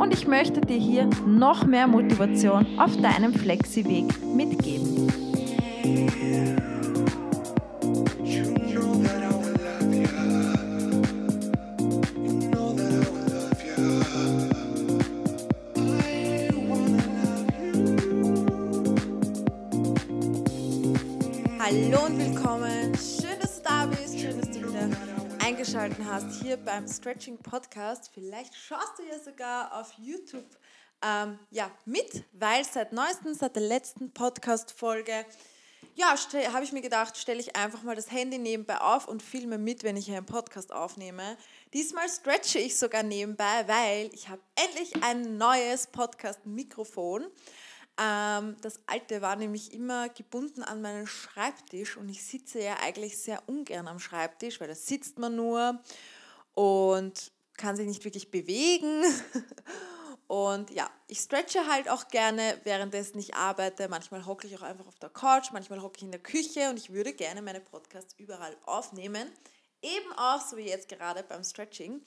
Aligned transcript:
und 0.00 0.14
ich 0.14 0.26
möchte 0.26 0.62
dir 0.62 0.78
hier 0.78 1.08
noch 1.26 1.66
mehr 1.66 1.86
Motivation 1.86 2.66
auf 2.78 2.96
deinem 2.96 3.34
Flexi-Weg 3.34 4.06
mitgeben. 4.34 5.29
Eingeschaltet 25.70 26.04
hast 26.04 26.42
hier 26.42 26.56
beim 26.56 26.88
Stretching 26.88 27.38
Podcast. 27.38 28.10
Vielleicht 28.12 28.56
schaust 28.56 28.98
du 28.98 29.04
ja 29.04 29.16
sogar 29.20 29.78
auf 29.78 29.92
YouTube 29.98 30.44
ähm, 31.00 31.38
ja, 31.50 31.70
mit, 31.84 32.24
weil 32.32 32.64
seit 32.64 32.92
neuestem, 32.92 33.34
seit 33.34 33.54
der 33.54 33.62
letzten 33.62 34.12
Podcast-Folge, 34.12 35.24
ja, 35.94 36.16
habe 36.52 36.64
ich 36.64 36.72
mir 36.72 36.80
gedacht, 36.80 37.16
stelle 37.16 37.38
ich 37.38 37.54
einfach 37.54 37.84
mal 37.84 37.94
das 37.94 38.10
Handy 38.10 38.38
nebenbei 38.38 38.80
auf 38.80 39.06
und 39.06 39.22
filme 39.22 39.58
mit, 39.58 39.84
wenn 39.84 39.96
ich 39.96 40.06
hier 40.06 40.16
einen 40.16 40.26
Podcast 40.26 40.72
aufnehme. 40.72 41.36
Diesmal 41.72 42.08
stretche 42.08 42.58
ich 42.58 42.76
sogar 42.76 43.04
nebenbei, 43.04 43.68
weil 43.68 44.10
ich 44.12 44.28
habe 44.28 44.42
endlich 44.56 45.04
ein 45.04 45.36
neues 45.36 45.86
Podcast-Mikrofon 45.86 47.28
das 48.00 48.80
alte 48.86 49.20
war 49.20 49.36
nämlich 49.36 49.74
immer 49.74 50.08
gebunden 50.08 50.62
an 50.62 50.80
meinen 50.80 51.06
Schreibtisch 51.06 51.98
und 51.98 52.08
ich 52.08 52.24
sitze 52.24 52.62
ja 52.62 52.76
eigentlich 52.82 53.18
sehr 53.18 53.46
ungern 53.46 53.88
am 53.88 53.98
Schreibtisch, 53.98 54.60
weil 54.60 54.68
da 54.68 54.74
sitzt 54.74 55.18
man 55.18 55.36
nur 55.36 55.82
und 56.54 57.32
kann 57.58 57.76
sich 57.76 57.86
nicht 57.86 58.04
wirklich 58.04 58.30
bewegen. 58.30 59.04
Und 60.26 60.70
ja, 60.70 60.88
ich 61.08 61.18
stretche 61.18 61.66
halt 61.66 61.88
auch 61.88 62.06
gerne, 62.06 62.60
währenddessen 62.62 63.18
ich 63.18 63.34
arbeite. 63.34 63.88
Manchmal 63.88 64.26
hocke 64.26 64.46
ich 64.46 64.56
auch 64.56 64.62
einfach 64.62 64.86
auf 64.86 65.00
der 65.00 65.08
Couch, 65.08 65.50
manchmal 65.50 65.82
hocke 65.82 65.96
ich 65.96 66.04
in 66.04 66.12
der 66.12 66.22
Küche 66.22 66.70
und 66.70 66.76
ich 66.76 66.92
würde 66.92 67.12
gerne 67.12 67.42
meine 67.42 67.60
Podcasts 67.60 68.14
überall 68.16 68.56
aufnehmen. 68.64 69.28
Eben 69.82 70.12
auch, 70.16 70.40
so 70.40 70.56
wie 70.56 70.68
jetzt 70.68 70.88
gerade 70.88 71.24
beim 71.24 71.42
Stretching. 71.42 72.00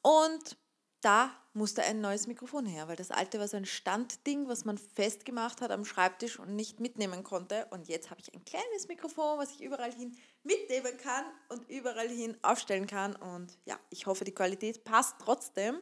Und 0.00 0.56
da 1.00 1.30
musste 1.52 1.82
ein 1.82 2.00
neues 2.00 2.26
Mikrofon 2.26 2.66
her, 2.66 2.86
weil 2.88 2.96
das 2.96 3.10
alte 3.10 3.38
war 3.38 3.48
so 3.48 3.56
ein 3.56 3.64
Standding, 3.64 4.48
was 4.48 4.64
man 4.64 4.76
festgemacht 4.76 5.60
hat 5.60 5.70
am 5.70 5.84
Schreibtisch 5.84 6.38
und 6.38 6.54
nicht 6.54 6.80
mitnehmen 6.80 7.24
konnte. 7.24 7.66
Und 7.70 7.88
jetzt 7.88 8.10
habe 8.10 8.20
ich 8.20 8.32
ein 8.34 8.44
kleines 8.44 8.88
Mikrofon, 8.88 9.38
was 9.38 9.52
ich 9.52 9.62
überall 9.62 9.92
hin 9.92 10.16
mitnehmen 10.42 10.96
kann 10.98 11.24
und 11.48 11.68
überall 11.70 12.08
hin 12.08 12.36
aufstellen 12.42 12.86
kann. 12.86 13.16
Und 13.16 13.56
ja, 13.64 13.78
ich 13.90 14.06
hoffe, 14.06 14.24
die 14.24 14.34
Qualität 14.34 14.84
passt 14.84 15.16
trotzdem. 15.18 15.80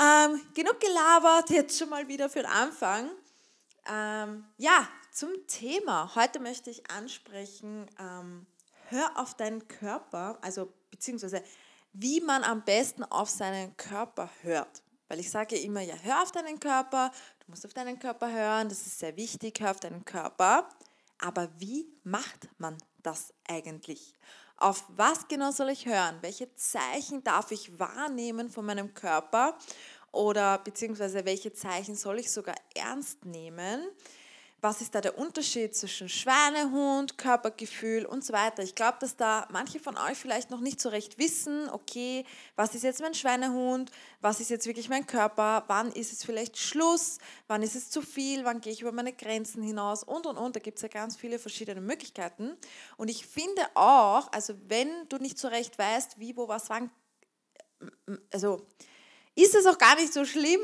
Ähm, 0.00 0.40
genug 0.54 0.80
gelabert, 0.80 1.50
jetzt 1.50 1.78
schon 1.78 1.90
mal 1.90 2.06
wieder 2.08 2.28
für 2.28 2.40
den 2.40 2.50
Anfang. 2.50 3.10
Ähm, 3.90 4.44
ja, 4.56 4.88
zum 5.12 5.30
Thema. 5.46 6.14
Heute 6.14 6.40
möchte 6.40 6.70
ich 6.70 6.90
ansprechen, 6.90 7.86
ähm, 7.98 8.46
hör 8.88 9.18
auf 9.18 9.34
deinen 9.34 9.66
Körper, 9.66 10.38
also 10.40 10.72
beziehungsweise 10.90 11.42
wie 11.92 12.20
man 12.20 12.44
am 12.44 12.64
besten 12.64 13.04
auf 13.04 13.28
seinen 13.28 13.76
Körper 13.76 14.30
hört. 14.42 14.82
Weil 15.08 15.20
ich 15.20 15.30
sage 15.30 15.56
immer, 15.56 15.80
ja, 15.80 15.94
hör 16.02 16.22
auf 16.22 16.32
deinen 16.32 16.60
Körper, 16.60 17.10
du 17.40 17.50
musst 17.50 17.64
auf 17.64 17.72
deinen 17.72 17.98
Körper 17.98 18.30
hören, 18.30 18.68
das 18.68 18.86
ist 18.86 18.98
sehr 18.98 19.16
wichtig, 19.16 19.60
hör 19.60 19.70
auf 19.70 19.80
deinen 19.80 20.04
Körper. 20.04 20.68
Aber 21.18 21.48
wie 21.58 21.86
macht 22.04 22.48
man 22.58 22.76
das 23.02 23.32
eigentlich? 23.48 24.14
Auf 24.56 24.84
was 24.88 25.28
genau 25.28 25.50
soll 25.50 25.70
ich 25.70 25.86
hören? 25.86 26.18
Welche 26.20 26.54
Zeichen 26.54 27.24
darf 27.24 27.50
ich 27.52 27.78
wahrnehmen 27.78 28.50
von 28.50 28.66
meinem 28.66 28.92
Körper? 28.92 29.56
Oder 30.10 30.58
beziehungsweise 30.58 31.24
welche 31.24 31.52
Zeichen 31.52 31.94
soll 31.94 32.18
ich 32.18 32.30
sogar 32.30 32.56
ernst 32.74 33.24
nehmen? 33.24 33.88
Was 34.60 34.80
ist 34.80 34.94
da 34.94 35.00
der 35.00 35.16
Unterschied 35.16 35.76
zwischen 35.76 36.08
Schweinehund, 36.08 37.16
Körpergefühl 37.16 38.04
und 38.04 38.24
so 38.24 38.32
weiter. 38.32 38.62
Ich 38.62 38.74
glaube, 38.74 38.98
dass 39.00 39.16
da 39.16 39.46
manche 39.52 39.78
von 39.78 39.96
euch 39.96 40.18
vielleicht 40.18 40.50
noch 40.50 40.60
nicht 40.60 40.80
so 40.80 40.88
recht 40.88 41.18
wissen, 41.18 41.68
okay, 41.70 42.24
was 42.56 42.74
ist 42.74 42.82
jetzt 42.82 43.00
mein 43.00 43.14
Schweinehund, 43.14 43.92
was 44.20 44.40
ist 44.40 44.50
jetzt 44.50 44.66
wirklich 44.66 44.88
mein 44.88 45.06
Körper, 45.06 45.64
wann 45.68 45.92
ist 45.92 46.12
es 46.12 46.24
vielleicht 46.24 46.58
Schluss, 46.58 47.18
wann 47.46 47.62
ist 47.62 47.76
es 47.76 47.90
zu 47.90 48.02
viel, 48.02 48.44
wann 48.44 48.60
gehe 48.60 48.72
ich 48.72 48.80
über 48.80 48.90
meine 48.90 49.12
Grenzen 49.12 49.62
hinaus 49.62 50.02
und 50.02 50.26
und 50.26 50.36
und. 50.36 50.56
Da 50.56 50.60
gibt 50.60 50.78
es 50.78 50.82
ja 50.82 50.88
ganz 50.88 51.16
viele 51.16 51.38
verschiedene 51.38 51.80
Möglichkeiten. 51.80 52.56
Und 52.96 53.08
ich 53.08 53.26
finde 53.26 53.62
auch, 53.74 54.32
also 54.32 54.54
wenn 54.66 54.90
du 55.08 55.18
nicht 55.18 55.38
so 55.38 55.46
recht 55.46 55.78
weißt, 55.78 56.18
wie, 56.18 56.36
wo, 56.36 56.48
was, 56.48 56.68
wann, 56.68 56.90
also 58.32 58.66
ist 59.36 59.54
es 59.54 59.66
auch 59.66 59.78
gar 59.78 59.94
nicht 59.94 60.12
so 60.12 60.24
schlimm, 60.24 60.60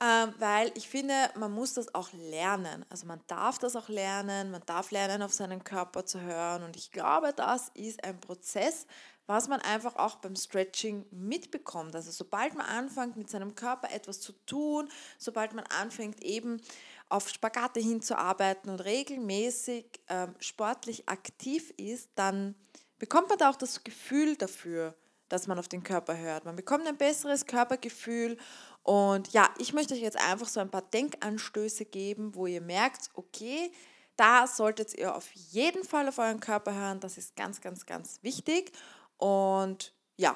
weil 0.00 0.70
ich 0.74 0.88
finde, 0.88 1.14
man 1.34 1.52
muss 1.52 1.74
das 1.74 1.94
auch 1.94 2.12
lernen. 2.12 2.84
Also 2.88 3.06
man 3.06 3.20
darf 3.26 3.58
das 3.58 3.74
auch 3.74 3.88
lernen, 3.88 4.50
man 4.50 4.62
darf 4.64 4.90
lernen, 4.92 5.22
auf 5.22 5.32
seinen 5.32 5.64
Körper 5.64 6.06
zu 6.06 6.20
hören. 6.20 6.62
Und 6.62 6.76
ich 6.76 6.92
glaube, 6.92 7.32
das 7.34 7.70
ist 7.74 8.04
ein 8.04 8.20
Prozess, 8.20 8.86
was 9.26 9.48
man 9.48 9.60
einfach 9.60 9.96
auch 9.96 10.16
beim 10.16 10.36
Stretching 10.36 11.04
mitbekommt. 11.10 11.94
Also 11.94 12.10
sobald 12.12 12.54
man 12.54 12.66
anfängt, 12.66 13.16
mit 13.16 13.28
seinem 13.28 13.54
Körper 13.54 13.92
etwas 13.92 14.20
zu 14.20 14.32
tun, 14.46 14.88
sobald 15.18 15.52
man 15.52 15.64
anfängt, 15.66 16.22
eben 16.22 16.62
auf 17.08 17.28
Spagate 17.28 17.80
hinzuarbeiten 17.80 18.70
und 18.70 18.80
regelmäßig 18.80 19.84
ähm, 20.08 20.34
sportlich 20.38 21.08
aktiv 21.08 21.72
ist, 21.76 22.10
dann 22.14 22.54
bekommt 22.98 23.28
man 23.28 23.38
da 23.38 23.50
auch 23.50 23.56
das 23.56 23.84
Gefühl 23.84 24.36
dafür, 24.36 24.94
dass 25.28 25.46
man 25.46 25.58
auf 25.58 25.68
den 25.68 25.82
Körper 25.82 26.16
hört. 26.16 26.44
Man 26.44 26.56
bekommt 26.56 26.86
ein 26.86 26.96
besseres 26.96 27.46
Körpergefühl 27.46 28.38
und 28.88 29.34
ja, 29.34 29.50
ich 29.58 29.74
möchte 29.74 29.92
euch 29.92 30.00
jetzt 30.00 30.16
einfach 30.16 30.48
so 30.48 30.60
ein 30.60 30.70
paar 30.70 30.80
Denkanstöße 30.80 31.84
geben, 31.84 32.34
wo 32.34 32.46
ihr 32.46 32.62
merkt, 32.62 33.10
okay, 33.12 33.70
da 34.16 34.46
solltet 34.46 34.94
ihr 34.94 35.14
auf 35.14 35.30
jeden 35.32 35.84
Fall 35.84 36.08
auf 36.08 36.16
euren 36.16 36.40
Körper 36.40 36.74
hören. 36.74 36.98
Das 36.98 37.18
ist 37.18 37.36
ganz, 37.36 37.60
ganz, 37.60 37.84
ganz 37.84 38.22
wichtig. 38.22 38.72
Und 39.18 39.92
ja, 40.16 40.34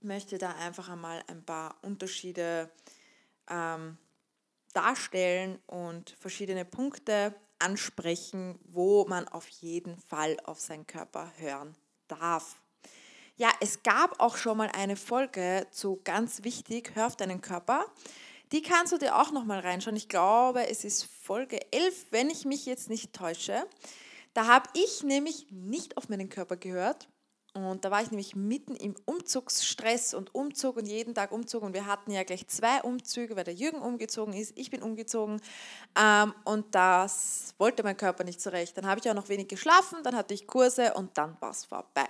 möchte 0.00 0.38
da 0.38 0.56
einfach 0.56 0.88
einmal 0.88 1.22
ein 1.28 1.44
paar 1.44 1.76
Unterschiede 1.82 2.68
ähm, 3.48 3.96
darstellen 4.72 5.60
und 5.68 6.16
verschiedene 6.18 6.64
Punkte 6.64 7.32
ansprechen, 7.60 8.58
wo 8.64 9.04
man 9.04 9.28
auf 9.28 9.46
jeden 9.46 9.96
Fall 9.96 10.36
auf 10.42 10.58
seinen 10.58 10.88
Körper 10.88 11.30
hören 11.36 11.76
darf. 12.08 12.60
Ja, 13.36 13.50
es 13.60 13.82
gab 13.82 14.20
auch 14.20 14.36
schon 14.36 14.58
mal 14.58 14.70
eine 14.74 14.96
Folge 14.96 15.66
zu 15.70 16.00
ganz 16.04 16.44
wichtig, 16.44 16.92
hör 16.94 17.06
auf 17.06 17.16
deinen 17.16 17.40
Körper. 17.40 17.86
Die 18.52 18.60
kannst 18.60 18.92
du 18.92 18.98
dir 18.98 19.16
auch 19.16 19.32
noch 19.32 19.44
mal 19.44 19.60
reinschauen. 19.60 19.96
Ich 19.96 20.08
glaube, 20.08 20.68
es 20.68 20.84
ist 20.84 21.04
Folge 21.04 21.60
11, 21.72 22.06
wenn 22.10 22.28
ich 22.28 22.44
mich 22.44 22.66
jetzt 22.66 22.90
nicht 22.90 23.14
täusche. 23.14 23.66
Da 24.34 24.46
habe 24.46 24.68
ich 24.74 25.02
nämlich 25.02 25.46
nicht 25.50 25.96
auf 25.96 26.10
meinen 26.10 26.28
Körper 26.28 26.56
gehört. 26.56 27.08
Und 27.54 27.84
da 27.84 27.90
war 27.90 28.02
ich 28.02 28.10
nämlich 28.10 28.34
mitten 28.34 28.76
im 28.76 28.94
Umzugsstress 29.04 30.14
und 30.14 30.34
Umzug 30.34 30.76
und 30.76 30.86
jeden 30.86 31.14
Tag 31.14 31.32
Umzug. 31.32 31.62
Und 31.62 31.74
wir 31.74 31.86
hatten 31.86 32.10
ja 32.10 32.22
gleich 32.24 32.46
zwei 32.48 32.82
Umzüge, 32.82 33.36
weil 33.36 33.44
der 33.44 33.54
Jürgen 33.54 33.80
umgezogen 33.80 34.32
ist, 34.32 34.58
ich 34.58 34.70
bin 34.70 34.82
umgezogen. 34.82 35.40
Ähm, 35.98 36.34
und 36.44 36.74
das 36.74 37.54
wollte 37.58 37.82
mein 37.82 37.96
Körper 37.96 38.24
nicht 38.24 38.40
zurecht. 38.40 38.76
Dann 38.76 38.86
habe 38.86 39.00
ich 39.00 39.10
auch 39.10 39.14
noch 39.14 39.28
wenig 39.28 39.48
geschlafen, 39.48 39.98
dann 40.02 40.16
hatte 40.16 40.32
ich 40.32 40.46
Kurse 40.46 40.94
und 40.94 41.16
dann 41.18 41.36
war 41.40 41.50
es 41.50 41.66
vorbei. 41.66 42.08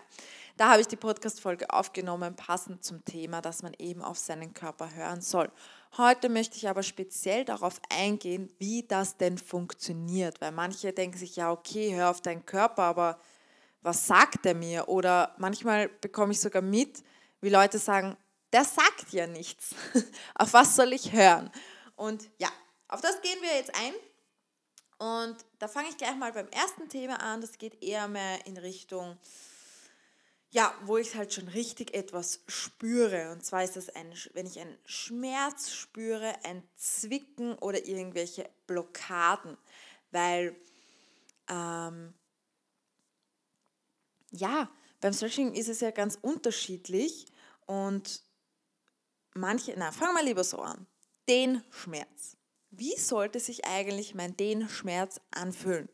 Da 0.63 0.69
habe 0.69 0.81
ich 0.81 0.87
die 0.87 0.95
Podcast-Folge 0.95 1.71
aufgenommen, 1.71 2.37
passend 2.37 2.85
zum 2.85 3.05
Thema, 3.05 3.41
dass 3.43 3.65
man 3.65 3.75
eben 3.81 4.01
auf 4.01 4.17
seinen 4.17 4.55
Körper 4.55 4.95
hören 4.95 5.21
soll. 5.21 5.51
Heute 5.97 6.29
möchte 6.29 6.57
ich 6.57 6.69
aber 6.69 6.85
speziell 6.85 7.45
darauf 7.45 7.81
eingehen, 7.91 8.49
wie 8.61 8.87
das 8.87 9.17
denn 9.17 9.39
funktioniert, 9.39 10.41
weil 10.41 10.53
manche 10.53 10.93
denken 10.93 11.19
sich, 11.19 11.35
ja, 11.35 11.51
okay, 11.51 11.97
hör 11.97 12.11
auf 12.11 12.21
deinen 12.21 12.47
Körper, 12.47 12.85
aber 12.85 13.19
was 13.81 14.07
sagt 14.07 14.47
er 14.47 14.55
mir? 14.55 14.89
Oder 14.89 15.35
manchmal 15.37 15.89
bekomme 15.89 16.31
ich 16.31 16.39
sogar 16.39 16.63
mit, 16.63 17.03
wie 17.41 17.51
Leute 17.51 17.81
sagen, 17.81 18.17
der 18.53 18.65
sagt 18.65 19.11
ja 19.11 19.27
nichts. 19.27 19.75
auf 20.37 20.53
was 20.53 20.77
soll 20.77 20.93
ich 20.93 21.13
hören? 21.13 21.51
Und 21.97 22.31
ja, 22.39 22.51
auf 22.87 23.01
das 23.01 23.21
gehen 23.21 23.43
wir 23.43 23.53
jetzt 23.57 23.75
ein. 23.75 23.95
Und 24.99 25.39
da 25.59 25.67
fange 25.67 25.89
ich 25.89 25.97
gleich 25.97 26.15
mal 26.15 26.31
beim 26.31 26.47
ersten 26.51 26.89
Thema 26.89 27.17
an. 27.17 27.41
Das 27.41 27.59
geht 27.59 27.83
eher 27.83 28.07
mehr 28.07 28.47
in 28.47 28.57
Richtung 28.57 29.19
ja, 30.53 30.75
wo 30.85 30.99
ich 30.99 31.15
halt 31.15 31.33
schon 31.33 31.49
richtig 31.49 31.95
etwas 31.95 32.43
spüre. 32.47 33.33
Und 33.33 33.43
zwar 33.43 33.65
ist 33.65 33.77
das, 33.77 33.89
ein, 33.89 34.13
wenn 34.35 34.47
ich 34.47 34.61
einen 34.61 34.77
Schmerz 34.85 35.71
spüre, 35.71 36.35
ein 36.45 36.63
Zwicken 36.77 37.55
oder 37.55 37.87
irgendwelche 37.87 38.49
Blockaden. 38.67 39.57
Weil, 40.11 40.55
ähm, 41.49 42.13
ja, 44.31 44.71
beim 45.01 45.15
Stretching 45.15 45.55
ist 45.55 45.69
es 45.69 45.81
ja 45.81 45.91
ganz 45.91 46.19
unterschiedlich 46.21 47.27
und 47.65 48.23
manche, 49.33 49.75
na, 49.79 49.91
fangen 49.91 50.15
wir 50.15 50.23
lieber 50.23 50.45
so 50.45 50.59
an. 50.59 50.87
Den 51.31 51.65
Schmerz. 51.71 52.37
Wie 52.71 52.97
sollte 52.99 53.41
sich 53.41 53.65
eigentlich 53.65 54.15
mein 54.15 54.37
Den-Schmerz 54.37 55.19
anfühlen? 55.31 55.89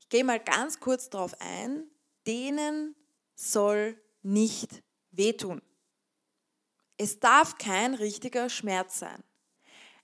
Ich 0.00 0.10
gehe 0.10 0.24
mal 0.24 0.38
ganz 0.38 0.80
kurz 0.80 1.08
darauf 1.08 1.34
ein. 1.40 1.84
Dehnen 2.26 2.94
soll 3.34 4.00
nicht 4.22 4.82
wehtun. 5.10 5.62
Es 6.96 7.18
darf 7.20 7.58
kein 7.58 7.94
richtiger 7.94 8.48
Schmerz 8.48 8.98
sein. 8.98 9.22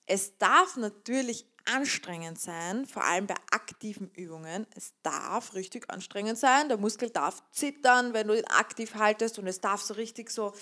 Es 0.07 0.39
darf 0.39 0.77
natürlich 0.77 1.47
anstrengend 1.67 2.41
sein, 2.41 2.87
vor 2.87 3.05
allem 3.05 3.27
bei 3.27 3.35
aktiven 3.51 4.11
Übungen. 4.11 4.67
Es 4.75 4.93
darf 5.03 5.55
richtig 5.55 5.91
anstrengend 5.91 6.39
sein. 6.39 6.69
Der 6.69 6.79
Muskel 6.79 7.11
darf 7.11 7.43
zittern, 7.53 8.13
wenn 8.13 8.27
du 8.27 8.37
ihn 8.37 8.47
aktiv 8.47 8.95
haltest 8.95 9.39
und 9.39 9.47
es 9.47 9.61
darf 9.61 9.81
so 9.83 9.95
richtig 9.95 10.31
so, 10.31 10.53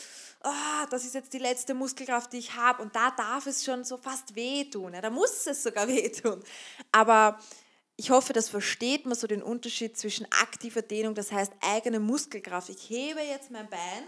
oh, 0.44 0.86
das 0.90 1.04
ist 1.04 1.14
jetzt 1.14 1.32
die 1.32 1.38
letzte 1.38 1.74
Muskelkraft, 1.74 2.32
die 2.32 2.38
ich 2.38 2.54
habe 2.54 2.82
und 2.82 2.94
da 2.94 3.10
darf 3.12 3.46
es 3.46 3.64
schon 3.64 3.84
so 3.84 3.96
fast 3.96 4.34
wehtun. 4.34 4.94
Ja, 4.94 5.00
da 5.00 5.10
muss 5.10 5.46
es 5.46 5.62
sogar 5.62 5.88
wehtun. 5.88 6.42
Aber 6.92 7.38
ich 8.00 8.10
hoffe, 8.10 8.32
das 8.32 8.48
versteht 8.48 9.06
man 9.06 9.16
so 9.16 9.26
den 9.26 9.42
Unterschied 9.42 9.98
zwischen 9.98 10.24
aktiver 10.26 10.82
Dehnung, 10.82 11.16
das 11.16 11.32
heißt 11.32 11.52
eigene 11.60 11.98
Muskelkraft. 11.98 12.68
Ich 12.68 12.88
hebe 12.88 13.20
jetzt 13.20 13.50
mein 13.50 13.68
Bein 13.68 14.04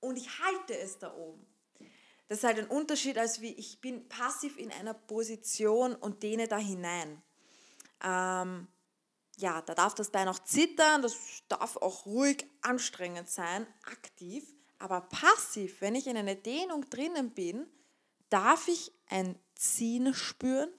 und 0.00 0.18
ich 0.18 0.28
halte 0.38 0.78
es 0.78 0.98
da 0.98 1.14
oben. 1.14 1.46
Das 2.28 2.38
ist 2.38 2.44
halt 2.44 2.58
ein 2.58 2.66
Unterschied, 2.66 3.16
als 3.16 3.40
wie 3.40 3.54
ich 3.54 3.80
bin 3.80 4.06
passiv 4.06 4.58
in 4.58 4.70
einer 4.70 4.92
Position 4.92 5.94
und 5.94 6.22
dehne 6.22 6.46
da 6.46 6.58
hinein. 6.58 7.22
Ähm, 8.04 8.68
ja, 9.38 9.62
da 9.62 9.74
darf 9.74 9.94
das 9.94 10.10
Bein 10.10 10.28
auch 10.28 10.38
zittern, 10.40 11.00
das 11.00 11.16
darf 11.48 11.78
auch 11.78 12.04
ruhig 12.04 12.46
anstrengend 12.60 13.30
sein, 13.30 13.66
aktiv, 13.84 14.44
aber 14.78 15.00
passiv, 15.00 15.80
wenn 15.80 15.94
ich 15.94 16.06
in 16.06 16.18
einer 16.18 16.34
Dehnung 16.34 16.88
drinnen 16.90 17.30
bin, 17.30 17.66
darf 18.28 18.68
ich 18.68 18.92
ein 19.08 19.38
Ziehen 19.54 20.12
spüren. 20.12 20.70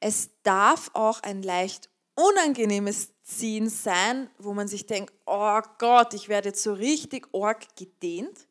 Es 0.00 0.30
darf 0.42 0.90
auch 0.94 1.22
ein 1.22 1.42
leicht 1.42 1.88
unangenehmes 2.14 3.12
Ziehen 3.22 3.68
sein, 3.68 4.30
wo 4.38 4.54
man 4.54 4.68
sich 4.68 4.86
denkt, 4.86 5.12
oh 5.26 5.60
Gott, 5.78 6.14
ich 6.14 6.28
werde 6.28 6.50
jetzt 6.50 6.62
so 6.62 6.72
richtig 6.72 7.28
org 7.32 7.76
gedehnt. 7.76 8.48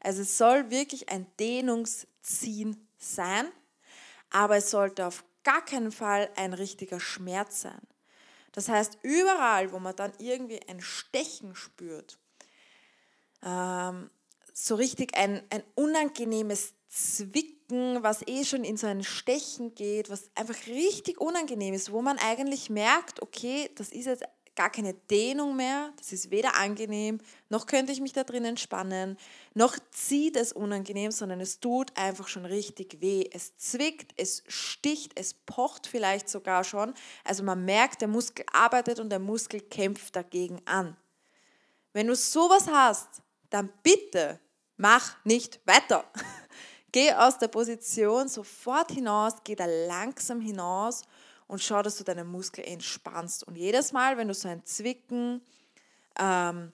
Also 0.00 0.22
es 0.22 0.38
soll 0.38 0.70
wirklich 0.70 1.08
ein 1.08 1.26
Dehnungsziehen 1.38 2.88
sein, 2.98 3.50
aber 4.30 4.56
es 4.56 4.70
sollte 4.70 5.06
auf 5.06 5.24
gar 5.42 5.64
keinen 5.64 5.92
Fall 5.92 6.30
ein 6.36 6.52
richtiger 6.52 7.00
Schmerz 7.00 7.62
sein. 7.62 7.80
Das 8.52 8.68
heißt, 8.68 8.98
überall, 9.02 9.72
wo 9.72 9.78
man 9.78 9.96
dann 9.96 10.12
irgendwie 10.18 10.60
ein 10.68 10.80
Stechen 10.80 11.54
spürt, 11.54 12.18
ähm, 13.42 14.10
so 14.52 14.74
richtig 14.74 15.16
ein, 15.16 15.42
ein 15.50 15.62
unangenehmes 15.74 16.74
Zwicken, 16.88 18.02
was 18.02 18.26
eh 18.26 18.44
schon 18.44 18.64
in 18.64 18.76
so 18.76 18.86
ein 18.86 19.04
Stechen 19.04 19.74
geht, 19.74 20.10
was 20.10 20.30
einfach 20.34 20.66
richtig 20.66 21.20
unangenehm 21.20 21.74
ist, 21.74 21.92
wo 21.92 22.02
man 22.02 22.18
eigentlich 22.18 22.70
merkt, 22.70 23.20
okay, 23.22 23.70
das 23.74 23.90
ist 23.90 24.06
jetzt 24.06 24.24
gar 24.58 24.70
keine 24.70 24.92
Dehnung 24.92 25.54
mehr, 25.54 25.92
das 25.98 26.12
ist 26.12 26.32
weder 26.32 26.56
angenehm, 26.56 27.20
noch 27.48 27.66
könnte 27.66 27.92
ich 27.92 28.00
mich 28.00 28.12
da 28.12 28.24
drin 28.24 28.44
entspannen, 28.44 29.16
noch 29.54 29.76
zieht 29.92 30.34
es 30.34 30.52
unangenehm, 30.52 31.12
sondern 31.12 31.40
es 31.40 31.60
tut 31.60 31.96
einfach 31.96 32.26
schon 32.26 32.44
richtig 32.44 33.00
weh. 33.00 33.28
Es 33.32 33.56
zwickt, 33.56 34.14
es 34.16 34.42
sticht, 34.48 35.12
es 35.14 35.32
pocht 35.32 35.86
vielleicht 35.86 36.28
sogar 36.28 36.64
schon. 36.64 36.92
Also 37.22 37.44
man 37.44 37.64
merkt, 37.64 38.00
der 38.00 38.08
Muskel 38.08 38.44
arbeitet 38.52 38.98
und 38.98 39.10
der 39.10 39.20
Muskel 39.20 39.60
kämpft 39.60 40.16
dagegen 40.16 40.60
an. 40.64 40.96
Wenn 41.92 42.08
du 42.08 42.16
sowas 42.16 42.66
hast, 42.66 43.22
dann 43.50 43.72
bitte 43.84 44.40
mach 44.76 45.24
nicht 45.24 45.60
weiter. 45.66 46.04
Geh 46.92 47.12
aus 47.12 47.38
der 47.38 47.48
Position 47.48 48.28
sofort 48.28 48.92
hinaus, 48.92 49.34
geh 49.44 49.54
da 49.54 49.66
langsam 49.66 50.40
hinaus 50.40 51.02
und 51.46 51.62
schau, 51.62 51.82
dass 51.82 51.98
du 51.98 52.04
deine 52.04 52.24
Muskeln 52.24 52.66
entspannst. 52.66 53.44
Und 53.44 53.56
jedes 53.56 53.92
Mal, 53.92 54.16
wenn 54.16 54.28
du 54.28 54.34
so 54.34 54.48
ein 54.48 54.64
Zwicken 54.64 55.42
ähm, 56.18 56.72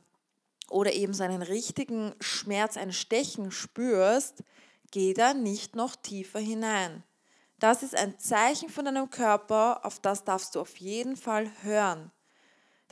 oder 0.68 0.92
eben 0.92 1.14
so 1.14 1.24
einen 1.24 1.42
richtigen 1.42 2.14
Schmerz, 2.20 2.76
ein 2.76 2.92
Stechen 2.92 3.50
spürst, 3.50 4.42
geh 4.90 5.14
da 5.14 5.34
nicht 5.34 5.74
noch 5.74 5.96
tiefer 5.96 6.38
hinein. 6.38 7.02
Das 7.58 7.82
ist 7.82 7.96
ein 7.96 8.18
Zeichen 8.18 8.68
von 8.68 8.84
deinem 8.84 9.10
Körper, 9.10 9.84
auf 9.84 9.98
das 9.98 10.24
darfst 10.24 10.54
du 10.54 10.60
auf 10.60 10.76
jeden 10.76 11.16
Fall 11.16 11.50
hören. 11.62 12.12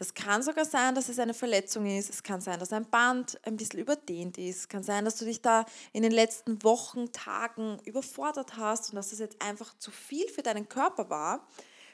Das 0.03 0.15
kann 0.15 0.43
sogar 0.43 0.65
sein, 0.65 0.97
dass 0.97 1.09
es 1.09 1.21
eine 1.21 1.33
Verletzung 1.33 1.87
ist. 1.87 2.11
Es 2.11 2.25
kann 2.25 2.41
sein, 2.41 2.59
dass 2.59 2.73
ein 2.73 2.91
Band 2.91 3.39
ein 3.47 3.57
bisschen 3.57 3.79
überdehnt 3.79 4.37
ist. 4.37 4.59
Es 4.59 4.69
kann 4.69 4.83
sein, 4.83 5.05
dass 5.05 5.15
du 5.15 5.25
dich 5.25 5.43
da 5.43 5.65
in 5.93 6.03
den 6.03 6.11
letzten 6.11 6.61
Wochen, 6.65 7.13
Tagen 7.13 7.79
überfordert 7.85 8.57
hast 8.57 8.91
und 8.91 8.97
dass 8.97 9.13
es 9.13 9.21
jetzt 9.21 9.41
einfach 9.41 9.79
zu 9.79 9.93
viel 9.93 10.27
für 10.29 10.43
deinen 10.43 10.69
Körper 10.69 11.09
war. 11.09 11.47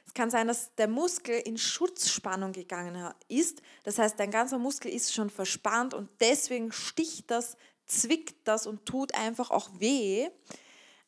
Es 0.07 0.15
kann 0.15 0.31
sein, 0.31 0.49
dass 0.49 0.75
der 0.77 0.89
Muskel 0.89 1.39
in 1.39 1.59
Schutzspannung 1.59 2.53
gegangen 2.53 3.13
ist. 3.29 3.61
Das 3.85 3.99
heißt, 3.99 4.19
dein 4.19 4.31
ganzer 4.31 4.57
Muskel 4.57 4.91
ist 4.91 5.13
schon 5.13 5.29
verspannt 5.29 5.93
und 5.93 6.09
deswegen 6.19 6.73
sticht 6.73 7.31
das, 7.31 7.59
zwickt 7.85 8.49
das 8.49 8.67
und 8.67 8.87
tut 8.87 9.15
einfach 9.15 9.51
auch 9.51 9.69
weh. 9.81 10.31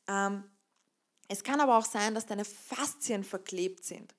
Ähm, 0.07 0.45
es 1.29 1.43
kann 1.45 1.63
aber 1.63 1.79
auch 1.79 1.87
sein, 1.87 2.15
dass 2.15 2.27
deine 2.27 2.45
Faszien 2.45 3.25
verklebt 3.25 3.87
sind. 3.87 4.15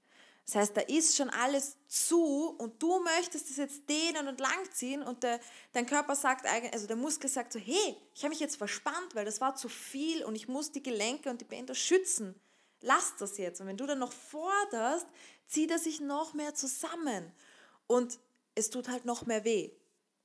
Das 0.45 0.55
heißt, 0.55 0.77
da 0.77 0.81
ist 0.81 1.15
schon 1.15 1.29
alles 1.29 1.77
zu 1.87 2.55
und 2.57 2.81
du 2.81 2.99
möchtest 2.99 3.49
es 3.49 3.57
jetzt 3.57 3.87
dehnen 3.89 4.27
und 4.27 4.39
langziehen 4.39 5.03
und 5.03 5.23
der, 5.23 5.39
dein 5.71 5.85
Körper 5.85 6.15
sagt, 6.15 6.45
also 6.73 6.87
der 6.87 6.95
Muskel 6.95 7.29
sagt 7.29 7.53
so, 7.53 7.59
hey, 7.59 7.95
ich 8.13 8.23
habe 8.23 8.29
mich 8.29 8.39
jetzt 8.39 8.57
verspannt, 8.57 9.13
weil 9.13 9.25
das 9.25 9.39
war 9.39 9.55
zu 9.55 9.69
viel 9.69 10.23
und 10.25 10.35
ich 10.35 10.47
muss 10.47 10.71
die 10.71 10.83
Gelenke 10.83 11.29
und 11.29 11.39
die 11.39 11.45
Bänder 11.45 11.75
schützen 11.75 12.35
lass 12.81 13.15
das 13.17 13.37
jetzt. 13.37 13.61
Und 13.61 13.67
wenn 13.67 13.77
du 13.77 13.85
dann 13.85 13.99
noch 13.99 14.11
forderst, 14.11 15.07
zieht 15.47 15.71
er 15.71 15.79
sich 15.79 16.01
noch 16.01 16.33
mehr 16.33 16.53
zusammen. 16.53 17.31
Und 17.87 18.19
es 18.55 18.69
tut 18.69 18.89
halt 18.89 19.05
noch 19.05 19.25
mehr 19.25 19.43
weh 19.45 19.71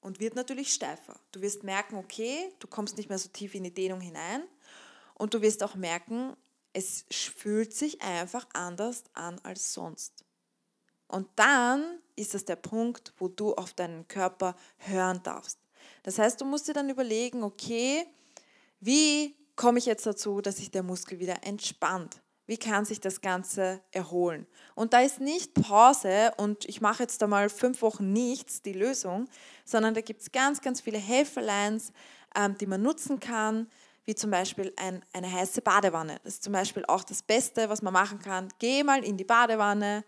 und 0.01 0.21
wird 0.21 0.35
natürlich 0.35 0.73
steifer. 0.73 1.19
Du 1.33 1.41
wirst 1.41 1.63
merken, 1.63 1.97
okay, 1.97 2.53
du 2.59 2.67
kommst 2.67 2.97
nicht 2.97 3.09
mehr 3.09 3.19
so 3.19 3.29
tief 3.29 3.55
in 3.55 3.65
die 3.65 3.75
Dehnung 3.75 4.01
hinein. 4.01 4.43
Und 5.15 5.35
du 5.35 5.41
wirst 5.41 5.63
auch 5.63 5.75
merken, 5.75 6.37
es 6.77 7.07
fühlt 7.11 7.73
sich 7.73 8.03
einfach 8.03 8.47
anders 8.53 9.05
an 9.15 9.41
als 9.43 9.73
sonst. 9.73 10.13
Und 11.09 11.27
dann 11.37 12.01
ist 12.17 12.35
das 12.35 12.45
der 12.45 12.57
Punkt, 12.57 13.15
wo 13.17 13.29
du 13.29 13.55
auf 13.55 13.73
deinen 13.73 14.07
Körper 14.09 14.55
hören 14.77 15.23
darfst. 15.23 15.59
Das 16.03 16.19
heißt, 16.19 16.39
du 16.39 16.45
musst 16.45 16.69
dir 16.69 16.75
dann 16.75 16.91
überlegen, 16.91 17.43
okay, 17.45 18.05
wie 18.81 19.35
komme 19.55 19.79
ich 19.79 19.87
jetzt 19.87 20.05
dazu, 20.05 20.43
dass 20.43 20.59
sich 20.59 20.71
der 20.71 20.83
Muskel 20.83 21.19
wieder 21.19 21.45
entspannt? 21.45 22.21
Wie 22.45 22.59
kann 22.59 22.85
sich 22.85 23.01
das 23.01 23.23
Ganze 23.23 23.81
erholen? 23.91 24.47
Und 24.75 24.93
da 24.93 25.01
ist 25.01 25.19
nicht 25.19 25.55
Pause 25.55 26.33
und 26.37 26.67
ich 26.67 26.83
mache 26.83 27.05
jetzt 27.05 27.23
da 27.23 27.27
mal 27.27 27.49
fünf 27.49 27.81
Wochen 27.81 28.13
nichts 28.13 28.61
die 28.61 28.75
Lösung, 28.75 29.29
sondern 29.65 29.95
da 29.95 30.03
gibt 30.03 30.21
es 30.21 30.31
ganz, 30.31 30.61
ganz 30.61 30.83
viele 30.83 30.99
Helferlines, 30.99 31.93
ähm, 32.37 32.57
die 32.59 32.67
man 32.67 32.83
nutzen 32.83 33.19
kann, 33.19 33.69
wie 34.07 34.15
zum 34.15 34.31
Beispiel 34.31 34.73
ein, 34.77 35.05
eine 35.13 35.31
heiße 35.31 35.61
Badewanne. 35.61 36.21
Das 36.23 36.35
ist 36.35 36.45
zum 36.45 36.53
Beispiel 36.53 36.85
auch 36.87 37.05
das 37.05 37.23
Beste, 37.23 37.69
was 37.69 37.83
man 37.83 37.93
machen 37.93 38.21
kann. 38.21 38.49
Geh 38.59 38.83
mal 38.83 39.05
in 39.05 39.17
die 39.17 39.25
Badewanne, 39.25 40.05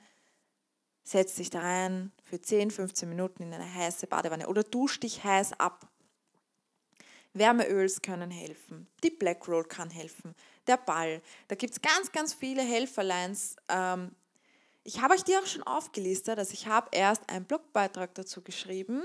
setz 1.02 1.34
dich 1.34 1.50
da 1.50 1.60
rein 1.60 2.12
für 2.22 2.40
10, 2.40 2.70
15 2.70 3.08
Minuten 3.08 3.42
in 3.42 3.52
eine 3.52 3.74
heiße 3.74 4.06
Badewanne 4.06 4.46
oder 4.46 4.62
dusch 4.62 5.00
dich 5.00 5.22
heiß 5.24 5.58
ab. 5.58 5.88
Wärmeöls 7.34 8.00
können 8.00 8.30
helfen, 8.30 8.88
die 9.02 9.10
Black 9.10 9.46
Roll 9.48 9.64
kann 9.64 9.90
helfen, 9.90 10.34
der 10.66 10.76
Ball. 10.76 11.20
Da 11.48 11.56
gibt 11.56 11.72
es 11.72 11.80
ganz, 11.80 12.10
ganz 12.10 12.34
viele 12.34 12.62
Helferlines. 12.62 13.56
Ähm, 13.68 14.12
ich 14.84 15.02
habe 15.02 15.14
euch 15.14 15.24
die 15.24 15.36
auch 15.36 15.46
schon 15.46 15.62
aufgelistet. 15.64 16.38
Also 16.38 16.54
ich 16.54 16.66
habe 16.66 16.88
erst 16.92 17.28
einen 17.28 17.44
Blogbeitrag 17.44 18.14
dazu 18.14 18.42
geschrieben, 18.42 19.02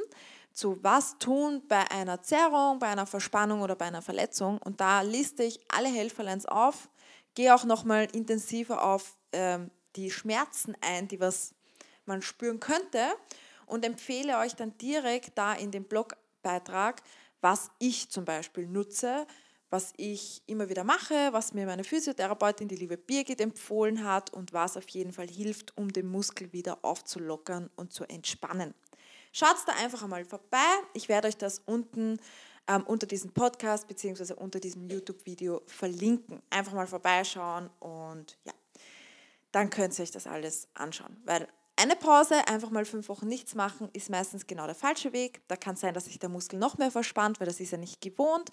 zu 0.54 0.82
was 0.84 1.18
tun 1.18 1.64
bei 1.68 1.90
einer 1.92 2.22
Zerrung, 2.22 2.80
bei 2.80 2.88
einer 2.88 3.06
Verspannung 3.06 3.62
oder 3.62 3.76
bei 3.76 3.86
einer 3.86 4.02
Verletzung. 4.02 4.60
Und 4.60 4.80
da 4.80 5.02
liste 5.02 5.44
ich 5.44 5.60
alle 5.70 5.90
Helferlines 5.90 6.46
auf, 6.46 6.90
gehe 7.36 7.54
auch 7.54 7.66
nochmal 7.66 8.08
intensiver 8.14 8.84
auf 8.84 9.18
ähm, 9.32 9.72
die 9.96 10.12
Schmerzen 10.12 10.76
ein, 10.82 11.08
die 11.08 11.20
was 11.20 11.54
man 12.06 12.22
spüren 12.22 12.60
könnte 12.60 13.14
und 13.66 13.86
empfehle 13.86 14.38
euch 14.38 14.56
dann 14.56 14.78
direkt 14.78 15.38
da 15.38 15.54
in 15.54 15.72
dem 15.72 15.86
Blogbeitrag, 15.86 17.02
was 17.42 17.72
ich 17.80 18.10
zum 18.10 18.26
Beispiel 18.26 18.68
nutze, 18.68 19.26
was 19.70 19.94
ich 19.98 20.44
immer 20.46 20.70
wieder 20.70 20.84
mache, 20.84 21.30
was 21.32 21.54
mir 21.54 21.66
meine 21.66 21.84
Physiotherapeutin, 21.84 22.68
die 22.68 22.76
liebe 22.76 22.98
Birgit, 22.98 23.42
empfohlen 23.42 24.04
hat 24.04 24.32
und 24.32 24.54
was 24.54 24.78
auf 24.78 24.88
jeden 24.90 25.12
Fall 25.12 25.28
hilft, 25.28 25.76
um 25.76 25.92
den 25.92 26.08
Muskel 26.08 26.54
wieder 26.54 26.78
aufzulockern 26.84 27.72
und 27.76 27.92
zu 27.92 28.04
entspannen. 28.04 28.76
Schaut 29.36 29.56
da 29.66 29.74
einfach 29.84 30.04
einmal 30.04 30.24
vorbei. 30.26 30.58
Ich 30.94 31.10
werde 31.10 31.28
euch 31.28 31.38
das 31.38 31.60
unten 31.66 32.20
ähm, 32.68 32.84
unter 32.84 33.08
diesem 33.08 33.32
Podcast 33.32 33.88
bzw. 33.88 34.34
unter 34.36 34.60
diesem 34.60 34.88
YouTube-Video 34.88 35.64
verlinken. 35.66 36.44
Einfach 36.52 36.74
mal 36.74 36.86
vorbeischauen 36.86 37.68
und 37.80 38.38
ja, 38.46 38.54
dann 39.52 39.72
könnt 39.72 39.98
ihr 39.98 40.04
euch 40.04 40.12
das 40.12 40.28
alles 40.28 40.68
anschauen. 40.76 41.18
Weil 41.26 41.48
eine 41.76 41.96
Pause, 41.96 42.48
einfach 42.48 42.70
mal 42.70 42.86
fünf 42.86 43.10
Wochen 43.10 43.28
nichts 43.28 43.56
machen, 43.56 43.90
ist 43.94 44.12
meistens 44.12 44.46
genau 44.46 44.68
der 44.68 44.76
falsche 44.76 45.14
Weg. 45.14 45.42
Da 45.48 45.56
kann 45.56 45.74
es 45.74 45.82
sein, 45.82 45.96
dass 45.96 46.06
sich 46.06 46.20
der 46.20 46.30
Muskel 46.30 46.60
noch 46.60 46.78
mehr 46.78 46.92
verspannt, 46.92 47.40
weil 47.40 47.48
das 47.48 47.60
ist 47.60 47.72
ja 47.72 47.80
nicht 47.80 48.02
gewohnt. 48.02 48.52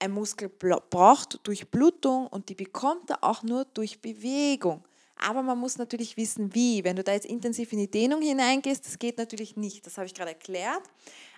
Ein 0.00 0.10
Muskel 0.10 0.48
braucht 0.48 1.38
Durchblutung 1.44 2.26
und 2.26 2.48
die 2.48 2.56
bekommt 2.56 3.08
er 3.10 3.22
auch 3.22 3.44
nur 3.44 3.66
durch 3.66 4.00
Bewegung. 4.00 4.84
Aber 5.20 5.42
man 5.42 5.58
muss 5.58 5.78
natürlich 5.78 6.16
wissen, 6.16 6.54
wie. 6.54 6.84
Wenn 6.84 6.96
du 6.96 7.04
da 7.04 7.12
jetzt 7.12 7.26
intensiv 7.26 7.72
in 7.72 7.78
die 7.78 7.90
Dehnung 7.90 8.22
hineingehst, 8.22 8.86
das 8.86 8.98
geht 8.98 9.18
natürlich 9.18 9.56
nicht. 9.56 9.86
Das 9.86 9.96
habe 9.96 10.06
ich 10.06 10.14
gerade 10.14 10.30
erklärt. 10.30 10.82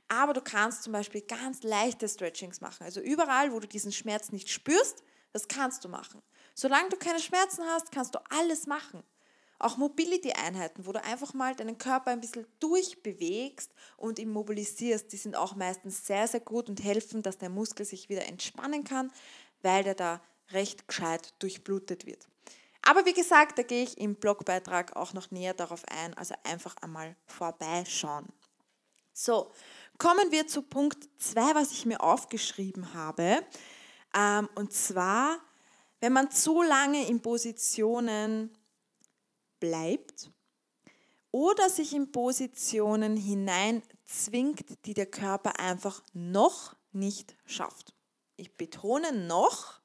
Aber 0.08 0.32
du 0.32 0.40
kannst 0.40 0.82
zum 0.82 0.92
Beispiel 0.92 1.22
ganz 1.22 1.62
leichte 1.62 2.08
Stretchings 2.08 2.60
machen. 2.60 2.82
Also 2.84 3.00
überall, 3.00 3.52
wo 3.52 3.60
du 3.60 3.68
diesen 3.68 3.92
Schmerz 3.92 4.32
nicht 4.32 4.50
spürst, 4.50 5.04
das 5.32 5.46
kannst 5.46 5.84
du 5.84 5.88
machen. 5.88 6.20
Solange 6.54 6.88
du 6.88 6.96
keine 6.96 7.20
Schmerzen 7.20 7.62
hast, 7.64 7.92
kannst 7.92 8.14
du 8.14 8.18
alles 8.28 8.66
machen. 8.66 9.02
Auch 9.60 9.76
Mobility-Einheiten, 9.76 10.86
wo 10.86 10.92
du 10.92 11.04
einfach 11.04 11.34
mal 11.34 11.54
deinen 11.54 11.78
Körper 11.78 12.10
ein 12.10 12.20
bisschen 12.20 12.46
durchbewegst 12.60 13.72
und 13.98 14.18
ihn 14.18 14.30
mobilisierst, 14.30 15.12
die 15.12 15.18
sind 15.18 15.36
auch 15.36 15.54
meistens 15.54 16.06
sehr, 16.06 16.26
sehr 16.26 16.40
gut 16.40 16.68
und 16.68 16.82
helfen, 16.82 17.22
dass 17.22 17.38
der 17.38 17.50
Muskel 17.50 17.84
sich 17.84 18.08
wieder 18.08 18.26
entspannen 18.26 18.84
kann, 18.84 19.12
weil 19.62 19.84
der 19.84 19.94
da 19.94 20.22
recht 20.50 20.88
gescheit 20.88 21.34
durchblutet 21.38 22.06
wird. 22.06 22.26
Aber 22.82 23.04
wie 23.04 23.12
gesagt, 23.12 23.58
da 23.58 23.62
gehe 23.62 23.82
ich 23.82 23.98
im 23.98 24.14
Blogbeitrag 24.14 24.96
auch 24.96 25.12
noch 25.12 25.30
näher 25.30 25.54
darauf 25.54 25.84
ein, 25.88 26.14
also 26.14 26.34
einfach 26.44 26.76
einmal 26.80 27.14
vorbeischauen. 27.26 28.26
So, 29.12 29.52
kommen 29.98 30.30
wir 30.30 30.46
zu 30.46 30.62
Punkt 30.62 31.08
2, 31.18 31.54
was 31.54 31.72
ich 31.72 31.84
mir 31.84 32.00
aufgeschrieben 32.00 32.94
habe. 32.94 33.44
Ähm, 34.14 34.48
und 34.54 34.72
zwar, 34.72 35.38
wenn 36.00 36.12
man 36.12 36.30
zu 36.30 36.62
lange 36.62 37.06
in 37.06 37.20
Positionen 37.20 38.56
bleibt 39.60 40.30
oder 41.30 41.68
sich 41.68 41.94
in 41.94 42.10
Positionen 42.10 43.16
hineinzwingt, 43.16 44.84
die 44.86 44.94
der 44.94 45.06
Körper 45.06 45.60
einfach 45.60 46.02
noch 46.12 46.74
nicht 46.92 47.36
schafft. 47.44 47.94
Ich 48.36 48.56
betone 48.56 49.12
noch, 49.12 49.79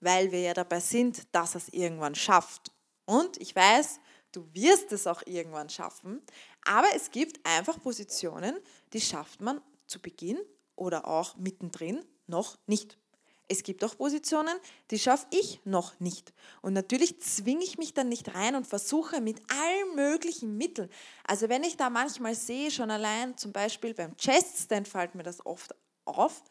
weil 0.00 0.32
wir 0.32 0.40
ja 0.40 0.54
dabei 0.54 0.80
sind, 0.80 1.22
dass 1.32 1.54
es 1.54 1.68
irgendwann 1.68 2.14
schafft. 2.14 2.72
Und 3.04 3.40
ich 3.40 3.54
weiß, 3.54 4.00
du 4.32 4.46
wirst 4.52 4.92
es 4.92 5.06
auch 5.06 5.22
irgendwann 5.26 5.68
schaffen, 5.68 6.22
aber 6.64 6.88
es 6.94 7.10
gibt 7.10 7.44
einfach 7.46 7.80
Positionen, 7.82 8.56
die 8.92 9.00
schafft 9.00 9.40
man 9.40 9.60
zu 9.86 10.00
Beginn 10.00 10.38
oder 10.76 11.06
auch 11.06 11.36
mittendrin 11.36 12.04
noch 12.26 12.58
nicht. 12.66 12.98
Es 13.48 13.64
gibt 13.64 13.82
auch 13.82 13.96
Positionen, 13.96 14.56
die 14.92 14.98
schaffe 15.00 15.26
ich 15.30 15.60
noch 15.64 15.98
nicht. 15.98 16.32
Und 16.62 16.72
natürlich 16.72 17.20
zwinge 17.20 17.64
ich 17.64 17.78
mich 17.78 17.92
dann 17.92 18.08
nicht 18.08 18.32
rein 18.32 18.54
und 18.54 18.64
versuche 18.64 19.20
mit 19.20 19.42
allen 19.50 19.96
möglichen 19.96 20.56
Mitteln. 20.56 20.88
Also 21.24 21.48
wenn 21.48 21.64
ich 21.64 21.76
da 21.76 21.90
manchmal 21.90 22.36
sehe, 22.36 22.70
schon 22.70 22.92
allein 22.92 23.36
zum 23.36 23.50
Beispiel 23.50 23.92
beim 23.92 24.16
Chest 24.16 24.58
Stand 24.58 24.86
fällt 24.86 25.16
mir 25.16 25.24
das 25.24 25.44
oft 25.44 25.74
auf, 26.04 26.44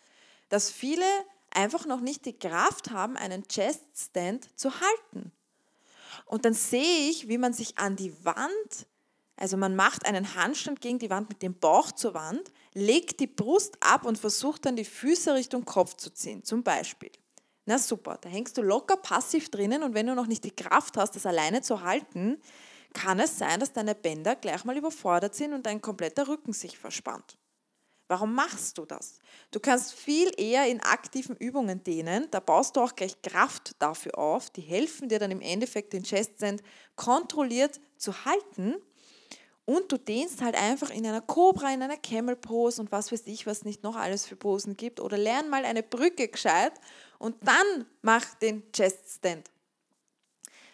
dass 0.49 0.71
viele 0.71 1.05
einfach 1.51 1.85
noch 1.85 2.01
nicht 2.01 2.25
die 2.25 2.37
Kraft 2.37 2.91
haben, 2.91 3.17
einen 3.17 3.47
Chest 3.47 3.81
Stand 3.95 4.47
zu 4.57 4.71
halten. 4.79 5.31
Und 6.25 6.45
dann 6.45 6.53
sehe 6.53 7.09
ich, 7.09 7.27
wie 7.27 7.37
man 7.37 7.53
sich 7.53 7.77
an 7.77 7.95
die 7.95 8.13
Wand, 8.23 8.87
also 9.35 9.57
man 9.57 9.75
macht 9.75 10.05
einen 10.05 10.35
Handstand 10.35 10.81
gegen 10.81 10.99
die 10.99 11.09
Wand 11.09 11.29
mit 11.29 11.41
dem 11.41 11.57
Bauch 11.57 11.91
zur 11.91 12.13
Wand, 12.13 12.51
legt 12.73 13.19
die 13.19 13.27
Brust 13.27 13.77
ab 13.79 14.05
und 14.05 14.17
versucht 14.17 14.65
dann 14.65 14.75
die 14.75 14.85
Füße 14.85 15.33
Richtung 15.33 15.65
Kopf 15.65 15.95
zu 15.95 16.11
ziehen, 16.11 16.43
zum 16.43 16.61
Beispiel. 16.61 17.11
Na 17.65 17.77
super, 17.77 18.17
da 18.21 18.29
hängst 18.29 18.57
du 18.57 18.61
locker 18.61 18.97
passiv 18.97 19.49
drinnen 19.49 19.83
und 19.83 19.93
wenn 19.93 20.07
du 20.07 20.15
noch 20.15 20.27
nicht 20.27 20.43
die 20.43 20.55
Kraft 20.55 20.97
hast, 20.97 21.15
das 21.15 21.25
alleine 21.25 21.61
zu 21.61 21.81
halten, 21.81 22.41
kann 22.93 23.19
es 23.19 23.37
sein, 23.37 23.59
dass 23.59 23.73
deine 23.73 23.95
Bänder 23.95 24.35
gleich 24.35 24.65
mal 24.65 24.77
überfordert 24.77 25.35
sind 25.35 25.53
und 25.53 25.65
dein 25.65 25.81
kompletter 25.81 26.27
Rücken 26.27 26.53
sich 26.53 26.77
verspannt. 26.77 27.38
Warum 28.09 28.33
machst 28.33 28.79
du 28.79 28.85
das? 28.85 29.19
Du 29.51 29.59
kannst 29.59 29.93
viel 29.93 30.31
eher 30.35 30.67
in 30.67 30.81
aktiven 30.81 31.35
Übungen 31.35 31.83
dehnen, 31.83 32.27
da 32.31 32.39
baust 32.39 32.75
du 32.75 32.81
auch 32.81 32.95
gleich 32.95 33.21
Kraft 33.21 33.75
dafür 33.77 34.17
auf, 34.17 34.49
die 34.49 34.61
helfen 34.61 35.09
dir 35.09 35.19
dann 35.19 35.29
im 35.29 35.41
Endeffekt 35.41 35.93
den 35.93 36.01
Chest 36.01 36.31
Stand 36.37 36.63
kontrolliert 36.95 37.79
zu 37.97 38.25
halten 38.25 38.75
und 39.65 39.91
du 39.91 39.97
dehnst 39.97 40.41
halt 40.41 40.55
einfach 40.55 40.89
in 40.89 41.05
einer 41.05 41.21
Cobra, 41.21 41.71
in 41.71 41.83
einer 41.83 41.97
Camel 41.97 42.35
Pose 42.35 42.81
und 42.81 42.91
was 42.91 43.11
weiß 43.11 43.21
ich, 43.27 43.45
was 43.45 43.63
nicht 43.63 43.83
noch 43.83 43.95
alles 43.95 44.25
für 44.25 44.35
Posen 44.35 44.75
gibt. 44.75 44.99
Oder 44.99 45.15
lern 45.15 45.47
mal 45.47 45.63
eine 45.63 45.83
Brücke 45.83 46.27
gescheit 46.27 46.73
und 47.19 47.35
dann 47.45 47.85
mach 48.01 48.33
den 48.33 48.71
Chest 48.71 49.17
Stand. 49.17 49.51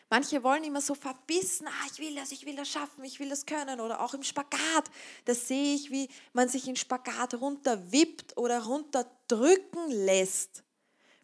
Manche 0.10 0.44
wollen 0.44 0.64
immer 0.64 0.82
so 0.82 0.94
verbissen, 0.94 1.68
ah, 1.68 1.88
ich 1.92 2.00
will 2.00 2.16
das, 2.16 2.32
ich 2.32 2.46
will 2.46 2.56
das 2.56 2.70
schaffen, 2.70 3.04
ich 3.04 3.20
will 3.20 3.30
das 3.30 3.46
können. 3.46 3.80
Oder 3.80 4.02
auch 4.02 4.14
im 4.14 4.24
Spagat, 4.24 4.90
da 5.26 5.34
sehe 5.34 5.76
ich, 5.76 5.90
wie 5.90 6.10
man 6.34 6.48
sich 6.48 6.68
in 6.68 6.76
Spagat 6.76 7.34
runterwippt 7.36 8.38
oder 8.38 8.64
runterdrücken 8.64 9.90
lässt. 9.90 10.64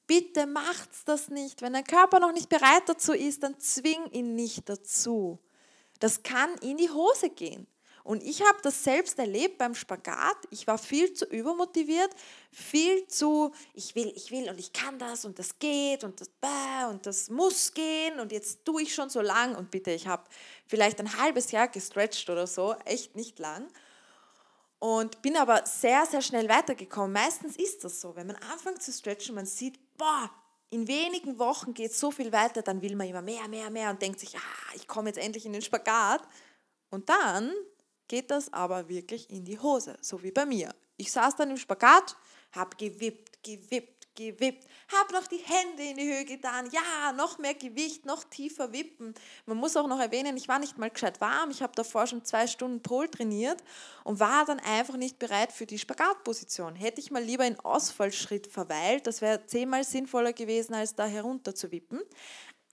Bitte 0.07 0.47
macht's 0.47 1.05
das 1.05 1.29
nicht. 1.29 1.61
Wenn 1.61 1.73
dein 1.73 1.83
Körper 1.83 2.19
noch 2.19 2.33
nicht 2.33 2.49
bereit 2.49 2.83
dazu 2.87 3.13
ist, 3.13 3.43
dann 3.43 3.59
zwing 3.59 4.07
ihn 4.11 4.35
nicht 4.35 4.67
dazu. 4.67 5.39
Das 5.99 6.23
kann 6.23 6.53
in 6.57 6.77
die 6.77 6.89
Hose 6.89 7.29
gehen. 7.29 7.67
Und 8.03 8.23
ich 8.23 8.41
habe 8.41 8.57
das 8.63 8.83
selbst 8.83 9.19
erlebt 9.19 9.57
beim 9.57 9.75
Spagat. 9.75 10.37
Ich 10.49 10.65
war 10.67 10.77
viel 10.77 11.13
zu 11.13 11.25
übermotiviert, 11.25 12.09
viel 12.51 13.07
zu, 13.07 13.51
ich 13.73 13.95
will, 13.95 14.11
ich 14.15 14.31
will 14.31 14.49
und 14.49 14.59
ich 14.59 14.73
kann 14.73 14.97
das 14.97 15.25
und 15.25 15.37
das 15.37 15.59
geht 15.59 16.03
und 16.03 16.19
das 16.19 16.29
und 16.89 17.05
das 17.05 17.29
muss 17.29 17.73
gehen 17.73 18.19
und 18.19 18.31
jetzt 18.31 18.65
tue 18.65 18.81
ich 18.81 18.93
schon 18.93 19.09
so 19.09 19.21
lang 19.21 19.55
und 19.55 19.71
bitte, 19.71 19.91
ich 19.91 20.07
habe 20.07 20.23
vielleicht 20.67 20.99
ein 20.99 21.17
halbes 21.17 21.51
Jahr 21.51 21.67
gestretched 21.67 22.29
oder 22.29 22.47
so, 22.47 22.75
echt 22.85 23.15
nicht 23.15 23.39
lang. 23.39 23.67
Und 24.79 25.21
bin 25.21 25.37
aber 25.37 25.63
sehr, 25.67 26.07
sehr 26.07 26.23
schnell 26.23 26.49
weitergekommen. 26.49 27.13
Meistens 27.13 27.55
ist 27.55 27.83
das 27.83 28.01
so, 28.01 28.15
wenn 28.15 28.25
man 28.25 28.35
anfängt 28.37 28.81
zu 28.81 28.91
stretchen, 28.91 29.35
man 29.35 29.45
sieht, 29.45 29.79
boah, 29.95 30.31
in 30.71 30.87
wenigen 30.87 31.37
Wochen 31.37 31.73
geht 31.73 31.93
so 31.93 32.09
viel 32.09 32.31
weiter, 32.31 32.63
dann 32.63 32.81
will 32.81 32.95
man 32.95 33.07
immer 33.07 33.21
mehr, 33.21 33.47
mehr, 33.47 33.69
mehr 33.69 33.91
und 33.91 34.01
denkt 34.01 34.19
sich, 34.19 34.35
ah, 34.35 34.73
ich 34.73 34.87
komme 34.87 35.09
jetzt 35.09 35.19
endlich 35.19 35.45
in 35.45 35.53
den 35.53 35.61
Spagat. 35.61 36.23
Und 36.89 37.09
dann 37.09 37.53
geht 38.11 38.29
das 38.29 38.51
aber 38.51 38.89
wirklich 38.89 39.29
in 39.29 39.45
die 39.45 39.57
Hose, 39.57 39.97
so 40.01 40.21
wie 40.21 40.31
bei 40.31 40.45
mir. 40.45 40.75
Ich 40.97 41.13
saß 41.13 41.37
dann 41.37 41.49
im 41.49 41.55
Spagat, 41.55 42.17
habe 42.51 42.75
gewippt, 42.75 43.41
gewippt, 43.41 44.13
gewippt, 44.15 44.67
habe 44.91 45.13
noch 45.13 45.27
die 45.27 45.37
Hände 45.37 45.83
in 45.83 45.95
die 45.95 46.13
Höhe 46.13 46.25
getan, 46.25 46.69
ja, 46.73 47.13
noch 47.13 47.37
mehr 47.37 47.53
Gewicht, 47.53 48.05
noch 48.05 48.25
tiefer 48.25 48.73
wippen. 48.73 49.13
Man 49.45 49.55
muss 49.55 49.77
auch 49.77 49.87
noch 49.87 50.01
erwähnen, 50.01 50.35
ich 50.35 50.49
war 50.49 50.59
nicht 50.59 50.77
mal 50.77 50.89
gescheit 50.89 51.21
warm, 51.21 51.51
ich 51.51 51.61
habe 51.61 51.71
davor 51.73 52.05
schon 52.05 52.25
zwei 52.25 52.47
Stunden 52.47 52.83
Pol 52.83 53.07
trainiert 53.07 53.63
und 54.03 54.19
war 54.19 54.43
dann 54.43 54.59
einfach 54.59 54.97
nicht 54.97 55.17
bereit 55.17 55.53
für 55.53 55.65
die 55.65 55.79
Spagatposition. 55.79 56.75
Hätte 56.75 56.99
ich 56.99 57.11
mal 57.11 57.23
lieber 57.23 57.45
in 57.45 57.61
Ausfallschritt 57.61 58.47
verweilt, 58.47 59.07
das 59.07 59.21
wäre 59.21 59.45
zehnmal 59.45 59.85
sinnvoller 59.85 60.33
gewesen, 60.33 60.73
als 60.73 60.95
da 60.95 61.05
herunter 61.05 61.55
zu 61.55 61.71
wippen. 61.71 62.01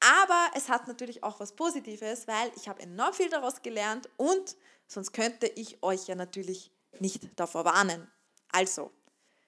Aber 0.01 0.51
es 0.57 0.69
hat 0.69 0.89
natürlich 0.89 1.23
auch 1.23 1.39
was 1.39 1.55
Positives, 1.55 2.27
weil 2.27 2.51
ich 2.57 2.69
habe 2.69 2.83
enorm 2.83 3.15
viel 3.15 3.31
daraus 3.31 3.63
gelernt 3.63 4.09
und 4.17 4.57
sonst 4.89 5.13
könnte 5.13 5.47
ich 5.47 5.83
euch 5.83 6.09
ja 6.09 6.17
natürlich 6.17 6.73
nicht 6.99 7.29
davor 7.39 7.65
warnen. 7.65 8.11
Also, 8.51 8.91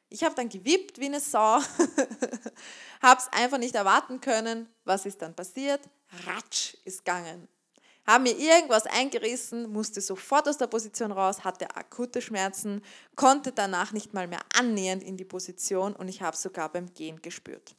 ich 0.08 0.24
habe 0.24 0.34
dann 0.34 0.48
gewippt 0.48 0.98
wie 0.98 1.06
eine 1.06 1.20
Sau, 1.20 1.60
habe 3.02 3.20
es 3.20 3.28
einfach 3.32 3.58
nicht 3.58 3.74
erwarten 3.74 4.20
können. 4.20 4.68
Was 4.84 5.06
ist 5.06 5.22
dann 5.22 5.34
passiert? 5.34 5.80
Ratsch 6.26 6.74
ist 6.84 7.04
gegangen. 7.04 7.48
Habe 8.06 8.24
mir 8.24 8.36
irgendwas 8.36 8.86
eingerissen, 8.86 9.70
musste 9.70 10.00
sofort 10.00 10.48
aus 10.48 10.58
der 10.58 10.66
Position 10.66 11.12
raus, 11.12 11.44
hatte 11.44 11.76
akute 11.76 12.20
Schmerzen, 12.20 12.82
konnte 13.14 13.52
danach 13.52 13.92
nicht 13.92 14.14
mal 14.14 14.26
mehr 14.26 14.40
annähernd 14.56 15.02
in 15.02 15.16
die 15.16 15.24
Position 15.24 15.94
und 15.94 16.08
ich 16.08 16.22
habe 16.22 16.36
sogar 16.36 16.72
beim 16.72 16.92
Gehen 16.92 17.22
gespürt. 17.22 17.76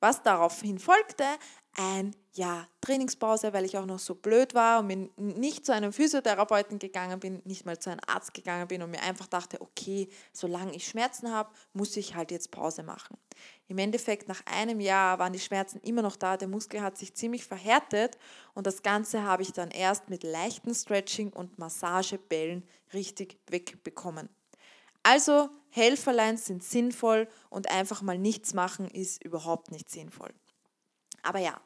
Was 0.00 0.22
daraufhin 0.22 0.78
folgte, 0.78 1.24
ein 1.76 2.14
Jahr 2.34 2.68
Trainingspause, 2.80 3.52
weil 3.52 3.64
ich 3.64 3.76
auch 3.76 3.86
noch 3.86 3.98
so 3.98 4.14
blöd 4.14 4.54
war 4.54 4.80
und 4.80 5.18
nicht 5.18 5.66
zu 5.66 5.72
einem 5.72 5.92
Physiotherapeuten 5.92 6.78
gegangen 6.78 7.20
bin, 7.20 7.42
nicht 7.44 7.66
mal 7.66 7.78
zu 7.78 7.90
einem 7.90 8.00
Arzt 8.06 8.32
gegangen 8.34 8.68
bin 8.68 8.82
und 8.82 8.90
mir 8.90 9.02
einfach 9.02 9.26
dachte, 9.26 9.60
okay, 9.60 10.08
solange 10.32 10.74
ich 10.74 10.86
Schmerzen 10.86 11.30
habe, 11.30 11.50
muss 11.72 11.96
ich 11.96 12.14
halt 12.14 12.30
jetzt 12.30 12.50
Pause 12.50 12.82
machen. 12.82 13.16
Im 13.68 13.78
Endeffekt, 13.78 14.28
nach 14.28 14.42
einem 14.46 14.80
Jahr 14.80 15.18
waren 15.18 15.32
die 15.32 15.40
Schmerzen 15.40 15.78
immer 15.80 16.02
noch 16.02 16.16
da, 16.16 16.36
der 16.36 16.48
Muskel 16.48 16.82
hat 16.82 16.98
sich 16.98 17.14
ziemlich 17.14 17.44
verhärtet 17.44 18.18
und 18.54 18.66
das 18.66 18.82
Ganze 18.82 19.22
habe 19.22 19.42
ich 19.42 19.52
dann 19.52 19.70
erst 19.70 20.08
mit 20.08 20.22
leichten 20.22 20.74
Stretching 20.74 21.32
und 21.32 21.58
Massagebällen 21.58 22.66
richtig 22.92 23.38
wegbekommen. 23.48 24.28
Also 25.02 25.50
Helferlein 25.70 26.36
sind 26.36 26.62
sinnvoll 26.62 27.28
und 27.50 27.70
einfach 27.70 28.02
mal 28.02 28.18
nichts 28.18 28.54
machen 28.54 28.88
ist 28.88 29.24
überhaupt 29.24 29.70
nicht 29.70 29.90
sinnvoll. 29.90 30.32
Aber 31.22 31.38
ja, 31.38 31.60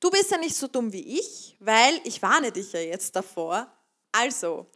du 0.00 0.10
bist 0.10 0.30
ja 0.30 0.38
nicht 0.38 0.56
so 0.56 0.66
dumm 0.66 0.92
wie 0.92 1.18
ich, 1.18 1.56
weil 1.60 2.00
ich 2.04 2.20
warne 2.22 2.50
dich 2.50 2.72
ja 2.72 2.80
jetzt 2.80 3.14
davor. 3.14 3.70
Also, 4.12 4.66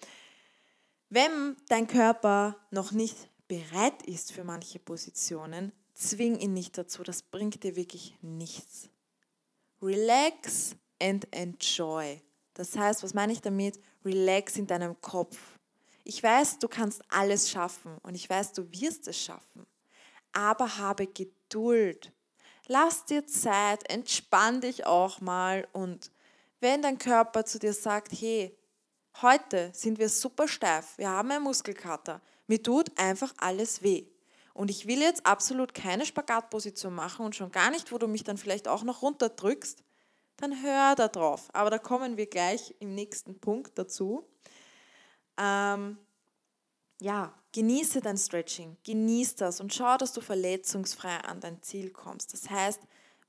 Wenn 1.11 1.57
dein 1.69 1.87
Körper 1.87 2.57
noch 2.71 2.91
nicht 2.91 3.17
bereit 3.47 4.03
ist 4.03 4.33
für 4.33 4.43
manche 4.43 4.81
Positionen, 4.81 5.73
zwing 5.95 6.39
ihn 6.39 6.55
nicht 6.55 6.77
dazu. 6.77 7.03
Das 7.03 7.23
bringt 7.23 7.63
dir 7.63 7.77
wirklich 7.77 8.17
nichts. 8.21 8.89
Relax 9.81 10.75
and 11.01 11.29
enjoy. 11.33 12.21
Das 12.55 12.77
heißt, 12.77 13.03
was 13.03 13.15
meine 13.15 13.33
ich 13.33 13.41
damit? 13.41 13.79
Relax 14.05 14.57
in 14.57 14.67
deinem 14.67 15.01
Kopf. 15.01 15.39
Ich 16.05 16.23
weiß, 16.23 16.59
du 16.59 16.69
kannst 16.69 17.03
alles 17.09 17.51
schaffen 17.51 17.97
und 18.03 18.15
ich 18.15 18.29
weiß, 18.29 18.53
du 18.53 18.71
wirst 18.73 19.07
es 19.09 19.19
schaffen. 19.19 19.67
Aber 20.33 20.79
habe 20.79 21.07
Geduld. 21.07 22.13
Lass 22.67 23.05
dir 23.05 23.27
Zeit, 23.27 23.91
entspann 23.91 24.61
dich 24.63 24.87
auch 24.87 25.21
mal 25.21 25.69
und 25.73 26.11
wenn 26.61 26.81
dein 26.81 26.97
Körper 26.97 27.45
zu 27.45 27.59
dir 27.59 27.75
sagt, 27.75 28.13
hey, 28.13 28.57
heute 29.21 29.71
sind 29.75 29.99
wir 29.99 30.09
super 30.09 30.49
steif, 30.49 30.97
wir 30.97 31.11
haben 31.11 31.31
einen 31.31 31.45
Muskelkater, 31.45 32.23
mir 32.47 32.63
tut 32.63 32.91
einfach 32.99 33.35
alles 33.37 33.83
weh. 33.83 34.07
Und 34.55 34.71
ich 34.71 34.87
will 34.87 35.01
jetzt 35.01 35.27
absolut 35.27 35.75
keine 35.75 36.07
Spagatposition 36.07 36.95
machen 36.95 37.27
und 37.27 37.35
schon 37.35 37.51
gar 37.51 37.71
nicht, 37.71 37.93
wo 37.93 37.99
du 37.99 38.07
mich 38.07 38.25
dann 38.25 38.39
vielleicht 38.39 38.69
auch 38.69 38.83
noch 38.83 39.03
runterdrückst, 39.03 39.83
dann 40.37 40.63
hör 40.63 40.95
da 40.95 41.09
drauf. 41.09 41.49
Aber 41.53 41.71
da 41.71 41.79
kommen 41.79 42.17
wir 42.17 42.27
gleich 42.27 42.75
im 42.79 42.95
nächsten 42.95 43.39
Punkt 43.41 43.77
dazu. 43.79 44.25
Ähm, 45.37 45.99
ja, 47.01 47.35
genieße 47.55 48.01
dein 48.01 48.19
Stretching, 48.19 48.77
genieße 48.83 49.37
das 49.37 49.61
und 49.61 49.73
schau, 49.73 49.97
dass 49.97 50.13
du 50.13 50.21
verletzungsfrei 50.21 51.19
an 51.19 51.41
dein 51.41 51.63
Ziel 51.63 51.91
kommst. 51.91 52.33
Das 52.33 52.51
heißt, 52.51 52.81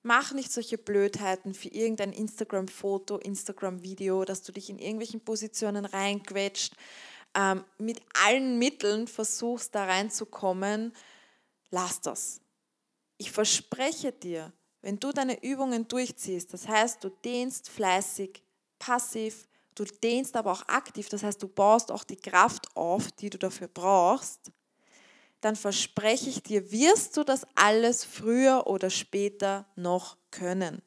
mach 0.01 0.33
nicht 0.33 0.51
solche 0.51 0.79
Blödheiten 0.79 1.53
für 1.53 1.69
irgendein 1.69 2.11
Instagram-Foto, 2.11 3.17
Instagram-Video, 3.17 4.25
dass 4.25 4.41
du 4.41 4.51
dich 4.51 4.71
in 4.71 4.79
irgendwelchen 4.79 5.21
Positionen 5.21 5.85
reinquetscht, 5.85 6.73
ähm, 7.35 7.63
mit 7.77 8.01
allen 8.25 8.57
Mitteln 8.57 9.07
versuchst 9.07 9.75
da 9.75 9.85
reinzukommen. 9.85 10.91
Lass 11.69 12.01
das. 12.01 12.41
Ich 13.17 13.31
verspreche 13.31 14.11
dir, 14.11 14.51
wenn 14.81 14.99
du 14.99 15.11
deine 15.11 15.43
Übungen 15.43 15.87
durchziehst, 15.87 16.51
das 16.51 16.67
heißt, 16.67 17.03
du 17.03 17.09
dehnst 17.09 17.69
fleißig, 17.69 18.41
passiv, 18.79 19.47
du 19.75 19.83
dehnst 19.83 20.35
aber 20.35 20.51
auch 20.51 20.67
aktiv, 20.67 21.09
das 21.09 21.23
heißt, 21.23 21.41
du 21.43 21.47
baust 21.47 21.91
auch 21.91 22.03
die 22.03 22.15
Kraft 22.15 22.75
auf, 22.75 23.11
die 23.11 23.29
du 23.29 23.37
dafür 23.37 23.67
brauchst, 23.67 24.51
dann 25.41 25.55
verspreche 25.55 26.29
ich 26.29 26.41
dir, 26.41 26.71
wirst 26.71 27.17
du 27.17 27.23
das 27.23 27.45
alles 27.53 28.03
früher 28.03 28.65
oder 28.65 28.89
später 28.89 29.67
noch 29.75 30.17
können. 30.31 30.81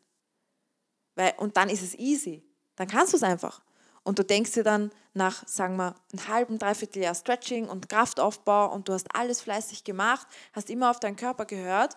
Weil, 1.15 1.35
und 1.37 1.57
dann 1.57 1.69
ist 1.69 1.83
es 1.83 1.95
easy. 1.95 2.43
Dann 2.75 2.89
kannst 2.89 3.13
du 3.13 3.17
es 3.19 3.23
einfach. 3.23 3.63
Und 4.03 4.19
du 4.19 4.25
denkst 4.25 4.53
dir 4.53 4.65
dann 4.65 4.91
nach, 5.15 5.47
sagen 5.47 5.77
wir, 5.77 5.95
einem 6.13 6.29
halben, 6.29 6.59
dreiviertel 6.59 7.03
Jahr 7.03 7.15
Stretching 7.15 7.69
und 7.69 7.89
Kraftaufbau 7.89 8.73
und 8.73 8.89
du 8.89 8.95
hast 8.95 9.15
alles 9.15 9.43
fleißig 9.43 9.85
gemacht, 9.85 10.27
hast 10.53 10.71
immer 10.71 10.91
auf 10.91 10.99
deinen 10.99 11.17
Körper 11.17 11.45
gehört 11.45 11.97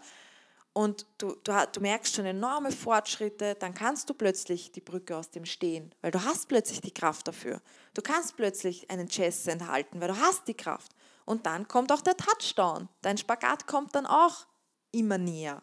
und 0.73 1.05
du, 1.17 1.35
du, 1.43 1.53
du 1.71 1.81
merkst 1.81 2.15
schon 2.15 2.25
enorme 2.25 2.71
Fortschritte, 2.71 3.55
dann 3.55 3.73
kannst 3.73 4.09
du 4.09 4.13
plötzlich 4.13 4.71
die 4.71 4.81
Brücke 4.81 5.17
aus 5.17 5.29
dem 5.29 5.45
Stehen, 5.45 5.93
weil 6.01 6.11
du 6.11 6.23
hast 6.23 6.47
plötzlich 6.47 6.81
die 6.81 6.93
Kraft 6.93 7.27
dafür. 7.27 7.61
Du 7.93 8.01
kannst 8.01 8.37
plötzlich 8.37 8.89
einen 8.89 9.09
Chess 9.09 9.47
enthalten, 9.47 9.99
weil 9.99 10.07
du 10.07 10.17
hast 10.17 10.47
die 10.47 10.53
Kraft. 10.53 10.93
Und 11.25 11.45
dann 11.45 11.67
kommt 11.67 11.91
auch 11.91 12.01
der 12.01 12.15
Touchdown. 12.15 12.87
Dein 13.01 13.17
Spagat 13.17 13.67
kommt 13.67 13.95
dann 13.95 14.05
auch 14.05 14.47
immer 14.91 15.17
näher. 15.17 15.61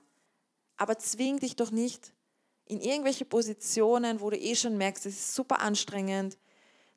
Aber 0.77 0.99
zwing 0.99 1.39
dich 1.39 1.57
doch 1.57 1.71
nicht 1.71 2.13
in 2.67 2.81
irgendwelche 2.81 3.25
Positionen, 3.25 4.21
wo 4.21 4.31
du 4.31 4.39
eh 4.39 4.55
schon 4.55 4.77
merkst, 4.77 5.07
es 5.07 5.15
ist 5.15 5.35
super 5.35 5.61
anstrengend, 5.61 6.39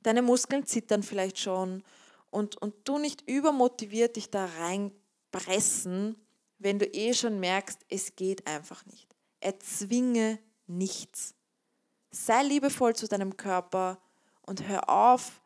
deine 0.04 0.22
Muskeln 0.22 0.66
zittern 0.66 1.02
vielleicht 1.02 1.40
schon 1.40 1.84
und, 2.30 2.62
und 2.62 2.74
du 2.84 2.98
nicht 2.98 3.28
übermotiviert 3.30 4.18
dich 4.18 4.30
da 4.30 4.46
reinpressen, 4.60 6.16
wenn 6.62 6.80
du 6.80 6.86
eh 6.86 7.14
schon 7.14 7.40
merkst, 7.40 7.80
es 7.90 8.16
geht 8.16 8.46
einfach 8.48 8.86
nicht. 8.86 9.08
Erzwinge 9.40 10.40
nichts. 10.68 11.34
Sei 12.12 12.44
liebevoll 12.44 12.96
zu 12.96 13.08
deinem 13.08 13.36
Körper 13.38 14.00
und 14.44 14.68
hör 14.68 14.90
auf, 14.90 15.42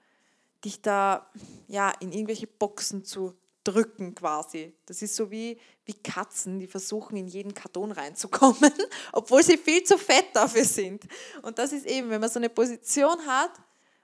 dich 0.63 0.81
da 0.81 1.29
ja, 1.67 1.91
in 1.99 2.11
irgendwelche 2.11 2.47
Boxen 2.47 3.05
zu 3.05 3.33
drücken 3.63 4.13
quasi. 4.13 4.73
Das 4.85 5.01
ist 5.01 5.15
so 5.15 5.31
wie, 5.31 5.59
wie 5.85 5.93
Katzen, 5.93 6.59
die 6.59 6.67
versuchen, 6.67 7.17
in 7.17 7.27
jeden 7.27 7.53
Karton 7.53 7.91
reinzukommen, 7.91 8.73
obwohl 9.11 9.43
sie 9.43 9.57
viel 9.57 9.83
zu 9.83 9.97
fett 9.97 10.27
dafür 10.33 10.65
sind. 10.65 11.03
Und 11.41 11.57
das 11.59 11.71
ist 11.71 11.85
eben, 11.85 12.09
wenn 12.09 12.21
man 12.21 12.29
so 12.29 12.39
eine 12.39 12.49
Position 12.49 13.25
hat 13.25 13.51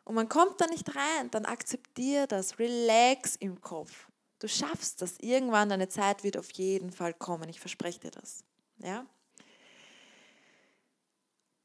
und 0.04 0.16
man 0.16 0.30
kommt 0.30 0.60
da 0.60 0.68
nicht 0.68 0.96
rein, 0.96 1.30
dann 1.32 1.46
akzeptiere 1.46 2.28
das, 2.28 2.58
relax 2.60 3.36
im 3.36 3.60
Kopf. 3.62 4.08
Du 4.42 4.48
schaffst 4.48 5.04
das. 5.04 5.20
Irgendwann 5.20 5.70
deine 5.70 5.88
Zeit 5.88 6.24
wird 6.24 6.36
auf 6.36 6.50
jeden 6.54 6.92
Fall 6.92 7.14
kommen. 7.14 7.48
Ich 7.48 7.60
verspreche 7.60 8.00
dir 8.00 8.10
das. 8.10 8.44
Ja? 8.80 9.06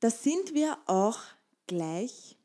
Da 0.00 0.10
sind 0.10 0.52
wir 0.52 0.76
auch 0.84 1.18
gleich 1.66 2.36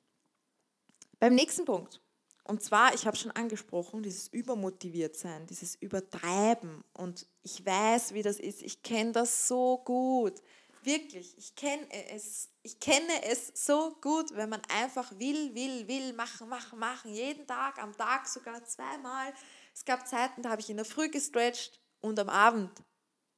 beim 1.20 1.36
nächsten 1.36 1.66
Punkt. 1.66 2.00
Und 2.46 2.64
zwar, 2.64 2.94
ich 2.94 3.06
habe 3.06 3.18
schon 3.18 3.32
angesprochen, 3.32 4.04
dieses 4.04 4.30
Übermotiviertsein, 4.30 5.48
dieses 5.48 5.76
Übertreiben. 5.76 6.82
Und 6.94 7.28
ich 7.44 7.66
weiß, 7.66 8.14
wie 8.14 8.24
das 8.24 8.40
ist. 8.40 8.62
Ich 8.62 8.82
kenne 8.82 9.12
das 9.12 9.50
so 9.50 9.80
gut. 9.84 10.42
Wirklich, 10.84 11.38
ich 11.38 11.54
kenne 11.56 11.86
es. 12.10 12.48
Ich 12.64 12.80
kenne 12.80 13.26
es 13.26 13.52
so 13.54 13.98
gut, 14.02 14.34
wenn 14.34 14.50
man 14.50 14.62
einfach 14.70 15.12
will, 15.20 15.54
will, 15.54 15.88
will, 15.90 16.14
machen, 16.14 16.48
machen, 16.48 16.80
machen. 16.80 17.14
Jeden 17.14 17.46
Tag, 17.46 17.84
am 17.84 17.96
Tag 17.98 18.28
sogar 18.28 18.64
zweimal 18.64 19.34
es 19.74 19.86
gab 19.86 20.08
Zeiten, 20.08 20.42
da 20.42 20.50
habe 20.50 20.62
ich 20.62 20.70
in 20.70 20.78
der 20.78 20.86
Früh 20.86 21.10
gestretcht 21.10 21.80
und 22.00 22.20
am 22.20 22.30
Abend 22.30 22.72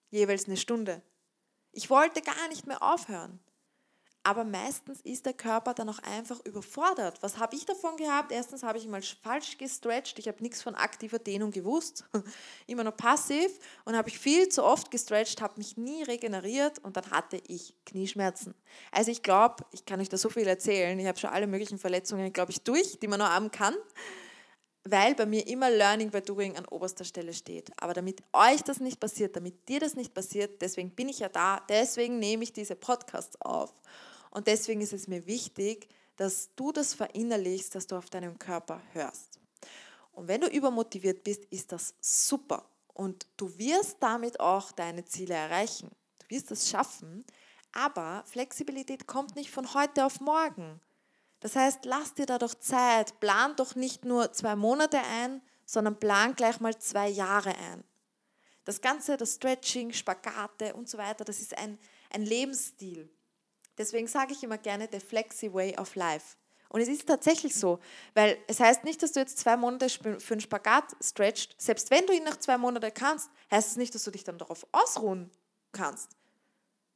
jeweils 0.09 0.45
eine 0.45 0.57
Stunde. 0.57 1.01
Ich 1.71 1.89
wollte 1.89 2.21
gar 2.21 2.47
nicht 2.49 2.67
mehr 2.67 2.81
aufhören. 2.83 3.39
Aber 4.25 4.45
meistens 4.45 5.01
ist 5.01 5.25
der 5.25 5.33
Körper 5.33 5.73
dann 5.73 5.89
auch 5.89 5.99
einfach 5.99 6.39
überfordert. 6.45 7.21
Was 7.21 7.39
habe 7.39 7.57
ich 7.57 7.65
davon 7.65 7.97
gehabt? 7.97 8.31
Erstens 8.31 8.63
habe 8.63 8.77
ich 8.77 8.87
mal 8.87 9.01
falsch 9.01 9.57
gestretcht. 9.57 10.17
Ich 10.17 10.29
habe 10.29 10.41
nichts 10.41 10.61
von 10.61 10.75
aktiver 10.75 11.19
Dehnung 11.19 11.51
gewusst. 11.51 12.05
Immer 12.67 12.85
nur 12.85 12.93
passiv. 12.93 13.51
Und 13.83 13.97
habe 13.97 14.07
ich 14.07 14.17
viel 14.17 14.47
zu 14.47 14.63
oft 14.63 14.91
gestretcht, 14.91 15.41
habe 15.41 15.55
mich 15.57 15.75
nie 15.75 16.03
regeneriert 16.03 16.79
und 16.79 16.95
dann 16.95 17.11
hatte 17.11 17.41
ich 17.47 17.75
Knieschmerzen. 17.85 18.55
Also 18.93 19.11
ich 19.11 19.23
glaube, 19.23 19.65
ich 19.71 19.85
kann 19.85 19.99
euch 19.99 20.09
da 20.09 20.17
so 20.17 20.29
viel 20.29 20.47
erzählen. 20.47 20.97
Ich 20.97 21.07
habe 21.07 21.19
schon 21.19 21.31
alle 21.31 21.47
möglichen 21.47 21.77
Verletzungen, 21.77 22.31
glaube 22.31 22.53
ich, 22.53 22.61
durch, 22.61 22.99
die 23.01 23.09
man 23.09 23.19
nur 23.19 23.29
haben 23.29 23.51
kann 23.51 23.75
weil 24.85 25.15
bei 25.15 25.25
mir 25.25 25.47
immer 25.47 25.69
Learning 25.69 26.11
by 26.11 26.21
Doing 26.21 26.57
an 26.57 26.65
oberster 26.65 27.05
Stelle 27.05 27.33
steht. 27.33 27.71
Aber 27.81 27.93
damit 27.93 28.21
euch 28.33 28.63
das 28.63 28.79
nicht 28.79 28.99
passiert, 28.99 29.35
damit 29.35 29.67
dir 29.69 29.79
das 29.79 29.95
nicht 29.95 30.13
passiert, 30.13 30.61
deswegen 30.61 30.91
bin 30.91 31.09
ich 31.09 31.19
ja 31.19 31.29
da, 31.29 31.61
deswegen 31.69 32.19
nehme 32.19 32.43
ich 32.43 32.53
diese 32.53 32.75
Podcasts 32.75 33.39
auf. 33.41 33.73
Und 34.31 34.47
deswegen 34.47 34.81
ist 34.81 34.93
es 34.93 35.07
mir 35.07 35.25
wichtig, 35.25 35.87
dass 36.17 36.49
du 36.55 36.71
das 36.71 36.93
verinnerlichst, 36.93 37.75
dass 37.75 37.87
du 37.87 37.95
auf 37.95 38.09
deinen 38.09 38.37
Körper 38.37 38.81
hörst. 38.91 39.39
Und 40.11 40.27
wenn 40.27 40.41
du 40.41 40.47
übermotiviert 40.47 41.23
bist, 41.23 41.45
ist 41.45 41.71
das 41.71 41.95
super. 42.01 42.65
Und 42.93 43.25
du 43.37 43.57
wirst 43.57 43.97
damit 43.99 44.39
auch 44.39 44.71
deine 44.71 45.05
Ziele 45.05 45.33
erreichen. 45.33 45.89
Du 46.19 46.35
wirst 46.35 46.51
es 46.51 46.69
schaffen. 46.69 47.25
Aber 47.71 48.23
Flexibilität 48.27 49.07
kommt 49.07 49.35
nicht 49.35 49.49
von 49.49 49.73
heute 49.73 50.05
auf 50.05 50.19
morgen. 50.19 50.79
Das 51.43 51.57
heißt, 51.57 51.83
lass 51.83 52.13
dir 52.13 52.25
da 52.25 52.39
doch 52.39 52.55
Zeit. 52.55 53.19
Plan 53.19 53.53
doch 53.57 53.75
nicht 53.75 54.05
nur 54.05 54.31
zwei 54.31 54.55
Monate 54.55 54.97
ein, 54.97 55.41
sondern 55.65 55.99
plan 55.99 56.35
gleich 56.35 56.61
mal 56.61 56.77
zwei 56.79 57.09
Jahre 57.09 57.49
ein. 57.49 57.83
Das 58.63 58.79
Ganze, 58.79 59.17
das 59.17 59.33
Stretching, 59.33 59.91
Spagate 59.91 60.73
und 60.73 60.87
so 60.87 60.97
weiter, 60.97 61.25
das 61.25 61.41
ist 61.41 61.57
ein, 61.57 61.77
ein 62.11 62.21
Lebensstil. 62.21 63.09
Deswegen 63.77 64.07
sage 64.07 64.31
ich 64.31 64.41
immer 64.41 64.57
gerne, 64.57 64.87
the 64.89 65.01
flexi 65.01 65.53
way 65.53 65.77
of 65.77 65.95
life. 65.95 66.37
Und 66.69 66.79
es 66.79 66.87
ist 66.87 67.07
tatsächlich 67.07 67.53
so, 67.53 67.79
weil 68.13 68.37
es 68.47 68.61
heißt 68.61 68.85
nicht, 68.85 69.03
dass 69.03 69.11
du 69.11 69.19
jetzt 69.19 69.37
zwei 69.37 69.57
Monate 69.57 69.89
für 69.89 70.33
einen 70.33 70.39
Spagat 70.39 70.95
stretcht. 71.01 71.61
Selbst 71.61 71.91
wenn 71.91 72.07
du 72.07 72.13
ihn 72.13 72.23
nach 72.23 72.37
zwei 72.37 72.57
Monaten 72.57 72.93
kannst, 72.93 73.29
heißt 73.51 73.71
es 73.71 73.75
nicht, 73.75 73.93
dass 73.93 74.05
du 74.05 74.11
dich 74.11 74.23
dann 74.23 74.37
darauf 74.37 74.65
ausruhen 74.71 75.29
kannst. 75.73 76.11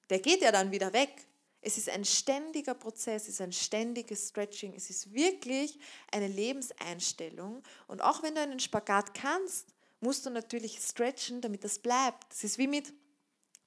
Der 0.09 0.19
geht 0.19 0.41
ja 0.41 0.53
dann 0.53 0.71
wieder 0.71 0.93
weg. 0.93 1.26
Es 1.67 1.77
ist 1.77 1.89
ein 1.89 2.05
ständiger 2.05 2.73
Prozess, 2.73 3.23
es 3.23 3.27
ist 3.27 3.41
ein 3.41 3.51
ständiges 3.51 4.29
Stretching, 4.29 4.73
es 4.73 4.89
ist 4.89 5.13
wirklich 5.13 5.77
eine 6.13 6.29
Lebenseinstellung. 6.29 7.61
Und 7.87 8.01
auch 8.01 8.23
wenn 8.23 8.35
du 8.35 8.41
einen 8.41 8.61
Spagat 8.61 9.13
kannst, 9.13 9.73
musst 9.99 10.25
du 10.25 10.29
natürlich 10.29 10.79
stretchen, 10.79 11.41
damit 11.41 11.65
das 11.65 11.79
bleibt. 11.79 12.31
Das 12.31 12.45
ist 12.45 12.57
wie 12.57 12.67
mit 12.67 12.93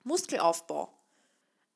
Muskelaufbau. 0.04 0.90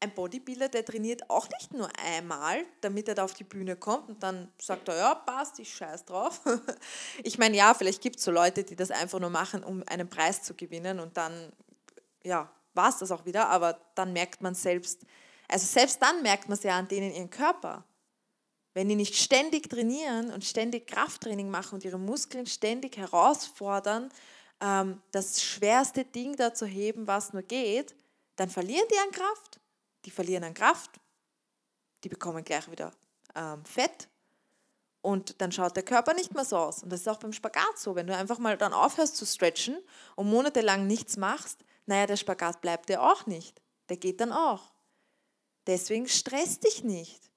Ein 0.00 0.14
Bodybuilder, 0.14 0.70
der 0.70 0.86
trainiert 0.86 1.28
auch 1.28 1.46
nicht 1.60 1.74
nur 1.74 1.90
einmal, 2.02 2.64
damit 2.80 3.06
er 3.06 3.16
da 3.16 3.24
auf 3.24 3.34
die 3.34 3.44
Bühne 3.44 3.76
kommt 3.76 4.08
und 4.08 4.22
dann 4.22 4.50
sagt 4.58 4.88
er, 4.88 4.96
ja, 4.96 5.14
passt, 5.14 5.58
ich 5.58 5.74
scheiß 5.74 6.06
drauf. 6.06 6.40
Ich 7.22 7.36
meine, 7.36 7.54
ja, 7.54 7.74
vielleicht 7.74 8.00
gibt 8.00 8.16
es 8.16 8.24
so 8.24 8.30
Leute, 8.30 8.64
die 8.64 8.76
das 8.76 8.90
einfach 8.90 9.20
nur 9.20 9.28
machen, 9.28 9.62
um 9.62 9.82
einen 9.88 10.08
Preis 10.08 10.42
zu 10.42 10.54
gewinnen 10.54 11.00
und 11.00 11.18
dann, 11.18 11.52
ja, 12.22 12.50
war 12.72 12.88
es 12.88 12.96
das 12.96 13.10
auch 13.10 13.26
wieder, 13.26 13.50
aber 13.50 13.78
dann 13.94 14.14
merkt 14.14 14.40
man 14.40 14.54
selbst, 14.54 15.04
also 15.48 15.66
selbst 15.66 16.00
dann 16.02 16.22
merkt 16.22 16.48
man 16.48 16.56
es 16.58 16.64
ja 16.64 16.78
an 16.78 16.88
denen 16.88 17.12
ihren 17.12 17.30
Körper. 17.30 17.84
wenn 18.76 18.88
die 18.88 18.96
nicht 18.96 19.14
ständig 19.14 19.70
trainieren 19.70 20.32
und 20.32 20.44
ständig 20.44 20.88
Krafttraining 20.88 21.48
machen 21.48 21.76
und 21.76 21.84
ihre 21.84 21.98
Muskeln 21.98 22.44
ständig 22.44 22.96
herausfordern, 22.96 24.10
ähm, 24.60 25.00
das 25.12 25.42
schwerste 25.42 26.04
Ding 26.04 26.36
da 26.36 26.52
zu 26.52 26.66
heben, 26.66 27.06
was 27.06 27.32
nur 27.32 27.42
geht, 27.42 27.94
dann 28.36 28.50
verlieren 28.50 28.86
die 28.90 28.98
an 28.98 29.12
Kraft. 29.12 29.60
Die 30.04 30.10
verlieren 30.10 30.44
an 30.44 30.54
Kraft. 30.54 30.98
Die 32.02 32.08
bekommen 32.08 32.44
gleich 32.44 32.70
wieder 32.70 32.92
ähm, 33.34 33.64
Fett. 33.64 34.08
Und 35.02 35.40
dann 35.40 35.52
schaut 35.52 35.76
der 35.76 35.84
Körper 35.84 36.14
nicht 36.14 36.34
mehr 36.34 36.44
so 36.44 36.56
aus. 36.56 36.82
Und 36.82 36.90
das 36.90 37.02
ist 37.02 37.08
auch 37.08 37.18
beim 37.18 37.32
Spagat 37.32 37.78
so. 37.78 37.94
Wenn 37.94 38.06
du 38.06 38.16
einfach 38.16 38.38
mal 38.38 38.56
dann 38.56 38.72
aufhörst 38.72 39.16
zu 39.16 39.26
stretchen 39.26 39.78
und 40.16 40.28
monatelang 40.30 40.86
nichts 40.86 41.16
machst, 41.16 41.64
naja, 41.86 42.06
der 42.06 42.16
Spagat 42.16 42.60
bleibt 42.60 42.88
dir 42.88 43.02
auch 43.02 43.26
nicht. 43.26 43.60
Der 43.88 43.98
geht 43.98 44.20
dann 44.20 44.32
auch. 44.32 44.73
Deswegen 45.66 46.08
stress 46.08 46.60
dich 46.60 46.84
nicht. 46.84 47.30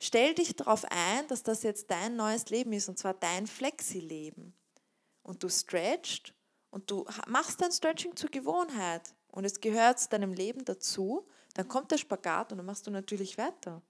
Stell 0.00 0.34
dich 0.34 0.54
darauf 0.54 0.84
ein, 0.90 1.26
dass 1.28 1.42
das 1.42 1.62
jetzt 1.62 1.90
dein 1.90 2.16
neues 2.16 2.50
Leben 2.50 2.72
ist 2.72 2.88
und 2.88 2.98
zwar 2.98 3.14
dein 3.14 3.46
Flexi-Leben. 3.46 4.54
Und 5.22 5.42
du 5.42 5.48
stretchst 5.48 6.32
und 6.70 6.90
du 6.90 7.04
machst 7.26 7.60
dein 7.60 7.72
Stretching 7.72 8.14
zur 8.14 8.30
Gewohnheit 8.30 9.14
und 9.28 9.44
es 9.44 9.60
gehört 9.60 9.98
zu 10.00 10.08
deinem 10.08 10.32
Leben 10.32 10.64
dazu, 10.64 11.26
dann 11.54 11.68
kommt 11.68 11.90
der 11.90 11.98
Spagat 11.98 12.52
und 12.52 12.58
dann 12.58 12.66
machst 12.66 12.86
du 12.86 12.90
natürlich 12.90 13.36
weiter. 13.38 13.82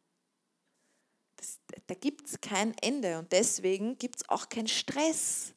Das, 1.36 1.60
da 1.86 1.94
gibt 1.94 2.26
es 2.26 2.40
kein 2.40 2.76
Ende 2.78 3.18
und 3.18 3.30
deswegen 3.32 3.98
gibt 3.98 4.16
es 4.16 4.28
auch 4.28 4.48
keinen 4.48 4.68
Stress. 4.68 5.54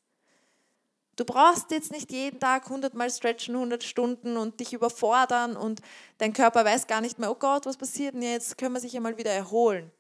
Du 1.16 1.26
brauchst 1.26 1.72
jetzt 1.72 1.92
nicht 1.92 2.12
jeden 2.12 2.40
Tag 2.40 2.66
100 2.66 2.94
Mal 2.94 3.10
stretchen, 3.10 3.56
100 3.56 3.84
Stunden 3.84 4.38
und 4.38 4.60
dich 4.60 4.74
überfordern 4.74 5.58
und 5.58 5.82
dein 6.18 6.34
Körper 6.34 6.64
weiß 6.64 6.88
gar 6.88 7.02
nicht 7.02 7.20
mehr, 7.20 7.30
oh 7.30 7.36
Gott, 7.36 7.66
was 7.66 7.78
passiert 7.78 8.16
denn 8.16 8.22
jetzt? 8.22 8.58
Können 8.58 8.74
wir 8.74 8.80
sich 8.80 8.94
ja 8.94 9.02
mal 9.02 9.18
wieder 9.18 9.32
erholen. 9.32 9.92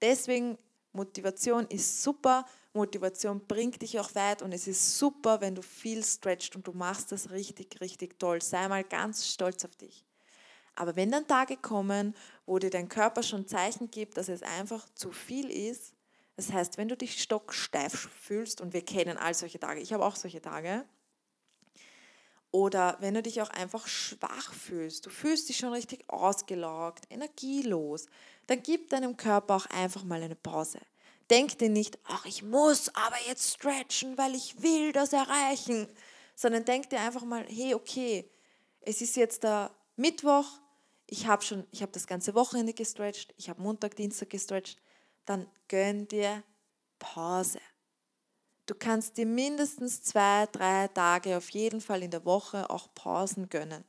Deswegen, 0.00 0.56
Motivation 0.92 1.66
ist 1.66 2.02
super, 2.02 2.46
Motivation 2.72 3.44
bringt 3.46 3.82
dich 3.82 3.98
auch 3.98 4.14
weit 4.14 4.42
und 4.42 4.52
es 4.52 4.68
ist 4.68 4.98
super, 4.98 5.40
wenn 5.40 5.54
du 5.54 5.62
viel 5.62 6.04
stretcht 6.04 6.54
und 6.54 6.66
du 6.66 6.72
machst 6.72 7.10
das 7.10 7.30
richtig, 7.30 7.80
richtig 7.80 8.18
toll. 8.18 8.40
Sei 8.40 8.68
mal 8.68 8.84
ganz 8.84 9.26
stolz 9.26 9.64
auf 9.64 9.74
dich. 9.74 10.04
Aber 10.76 10.94
wenn 10.94 11.10
dann 11.10 11.26
Tage 11.26 11.56
kommen, 11.56 12.14
wo 12.46 12.58
dir 12.60 12.70
dein 12.70 12.88
Körper 12.88 13.24
schon 13.24 13.48
Zeichen 13.48 13.90
gibt, 13.90 14.16
dass 14.16 14.28
es 14.28 14.44
einfach 14.44 14.86
zu 14.94 15.10
viel 15.10 15.50
ist, 15.50 15.92
das 16.38 16.52
heißt, 16.52 16.78
wenn 16.78 16.86
du 16.86 16.96
dich 16.96 17.20
stocksteif 17.20 18.10
fühlst, 18.20 18.60
und 18.60 18.72
wir 18.72 18.84
kennen 18.84 19.16
all 19.18 19.34
solche 19.34 19.58
Tage, 19.58 19.80
ich 19.80 19.92
habe 19.92 20.04
auch 20.04 20.14
solche 20.14 20.40
Tage, 20.40 20.84
oder 22.52 22.96
wenn 23.00 23.14
du 23.14 23.24
dich 23.24 23.42
auch 23.42 23.50
einfach 23.50 23.88
schwach 23.88 24.54
fühlst, 24.54 25.04
du 25.04 25.10
fühlst 25.10 25.48
dich 25.48 25.56
schon 25.56 25.72
richtig 25.72 26.08
ausgelaugt, 26.08 27.06
energielos, 27.10 28.06
dann 28.46 28.62
gib 28.62 28.88
deinem 28.88 29.16
Körper 29.16 29.56
auch 29.56 29.66
einfach 29.66 30.04
mal 30.04 30.22
eine 30.22 30.36
Pause. 30.36 30.78
Denk 31.28 31.58
dir 31.58 31.70
nicht, 31.70 31.98
ach, 32.04 32.24
ich 32.24 32.44
muss 32.44 32.94
aber 32.94 33.16
jetzt 33.26 33.54
stretchen, 33.54 34.16
weil 34.16 34.36
ich 34.36 34.62
will 34.62 34.92
das 34.92 35.12
erreichen, 35.12 35.88
sondern 36.36 36.64
denk 36.64 36.88
dir 36.88 37.00
einfach 37.00 37.24
mal, 37.24 37.44
hey, 37.48 37.74
okay, 37.74 38.30
es 38.82 39.00
ist 39.00 39.16
jetzt 39.16 39.42
der 39.42 39.74
Mittwoch, 39.96 40.46
ich 41.08 41.26
habe 41.26 41.42
schon, 41.42 41.66
ich 41.72 41.82
habe 41.82 41.90
das 41.90 42.06
ganze 42.06 42.36
Wochenende 42.36 42.74
gestretcht, 42.74 43.34
ich 43.36 43.50
habe 43.50 43.60
Montag, 43.60 43.96
Dienstag 43.96 44.30
gestretcht, 44.30 44.80
dann 45.28 45.46
gönn 45.68 46.08
dir 46.08 46.42
Pause. 46.98 47.60
Du 48.66 48.74
kannst 48.74 49.16
dir 49.16 49.26
mindestens 49.26 50.02
zwei, 50.02 50.46
drei 50.46 50.88
Tage 50.88 51.36
auf 51.36 51.50
jeden 51.50 51.80
Fall 51.80 52.02
in 52.02 52.10
der 52.10 52.24
Woche 52.24 52.68
auch 52.70 52.92
Pausen 52.94 53.48
gönnen. 53.48 53.84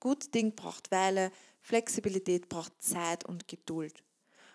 Gut 0.00 0.34
Ding 0.34 0.54
braucht 0.54 0.90
Weile, 0.90 1.32
Flexibilität 1.60 2.48
braucht 2.48 2.80
Zeit 2.82 3.24
und 3.24 3.48
Geduld. 3.48 4.02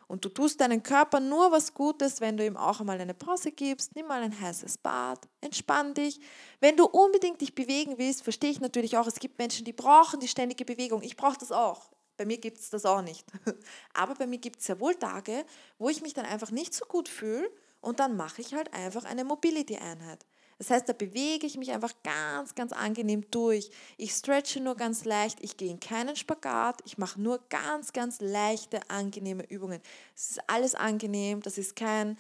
Und 0.08 0.26
du 0.26 0.30
tust 0.30 0.60
deinem 0.60 0.84
Körper 0.84 1.20
nur 1.20 1.52
was 1.52 1.74
Gutes, 1.74 2.20
wenn 2.22 2.38
du 2.38 2.46
ihm 2.46 2.58
auch 2.58 2.80
einmal 2.82 3.00
eine 3.00 3.14
Pause 3.14 3.52
gibst, 3.52 3.96
nimm 3.96 4.08
mal 4.08 4.22
ein 4.22 4.38
heißes 4.38 4.78
Bad, 4.80 5.28
entspann 5.40 5.94
dich. 5.94 6.20
Wenn 6.60 6.76
du 6.76 6.86
unbedingt 6.86 7.40
dich 7.40 7.56
bewegen 7.56 7.98
willst, 7.98 8.24
verstehe 8.24 8.52
ich 8.52 8.60
natürlich 8.60 8.98
auch, 8.98 9.08
es 9.08 9.20
gibt 9.20 9.38
Menschen, 9.40 9.64
die 9.64 9.74
brauchen 9.74 10.20
die 10.20 10.28
ständige 10.28 10.66
Bewegung. 10.66 11.02
Ich 11.02 11.16
brauche 11.16 11.38
das 11.38 11.52
auch. 11.52 11.92
Bei 12.18 12.26
mir 12.26 12.38
gibt 12.38 12.60
es 12.60 12.70
das 12.70 12.86
auch 12.86 13.02
nicht. 13.02 13.26
Aber 13.94 14.16
bei 14.16 14.28
mir 14.28 14.38
gibt 14.38 14.62
es 14.62 14.68
ja 14.68 14.80
wohl 14.80 14.96
Tage, 14.96 15.46
wo 15.78 15.90
ich 15.90 16.02
mich 16.02 16.14
dann 16.14 16.26
einfach 16.26 16.52
nicht 16.52 16.74
so 16.74 16.86
gut 16.86 17.10
fühle 17.10 17.50
und 17.82 18.00
dann 18.00 18.16
mache 18.16 18.42
ich 18.42 18.54
halt 18.54 18.74
einfach 18.74 19.06
eine 19.06 19.24
Mobility-Einheit. 19.24 20.26
Das 20.62 20.70
heißt, 20.70 20.88
da 20.88 20.94
bewege 20.94 21.48
ich 21.48 21.58
mich 21.58 21.72
einfach 21.72 21.92
ganz, 22.04 22.54
ganz 22.54 22.72
angenehm 22.72 23.26
durch. 23.32 23.72
Ich 23.98 24.12
stretche 24.12 24.60
nur 24.60 24.76
ganz 24.76 25.06
leicht, 25.06 25.40
ich 25.42 25.58
gehe 25.58 25.72
in 25.72 25.80
keinen 25.80 26.16
Spagat, 26.16 26.82
ich 26.86 27.00
mache 27.00 27.20
nur 27.20 27.40
ganz, 27.50 27.94
ganz 27.94 28.22
leichte, 28.22 28.80
angenehme 28.88 29.44
Übungen. 29.50 29.82
Es 30.16 30.30
ist 30.30 30.42
alles 30.46 30.76
angenehm, 30.76 31.42
das 31.42 31.58
ist 31.58 31.76
kein, 31.76 32.16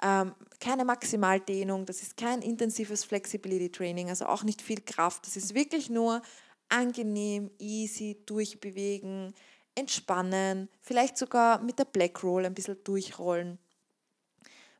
ähm, 0.00 0.36
keine 0.60 0.84
Maximaldehnung, 0.84 1.84
das 1.84 2.00
ist 2.02 2.16
kein 2.16 2.42
intensives 2.42 3.04
Flexibility 3.04 3.72
Training, 3.72 4.08
also 4.08 4.26
auch 4.26 4.44
nicht 4.44 4.62
viel 4.62 4.80
Kraft. 4.80 5.26
Das 5.26 5.36
ist 5.36 5.56
wirklich 5.56 5.90
nur 5.90 6.22
angenehm, 6.70 7.50
easy, 7.58 8.22
durchbewegen, 8.26 9.34
entspannen, 9.74 10.68
vielleicht 10.80 11.18
sogar 11.18 11.60
mit 11.62 11.78
der 11.78 11.84
Black 11.84 12.22
Roll 12.22 12.46
ein 12.46 12.54
bisschen 12.54 12.82
durchrollen 12.84 13.58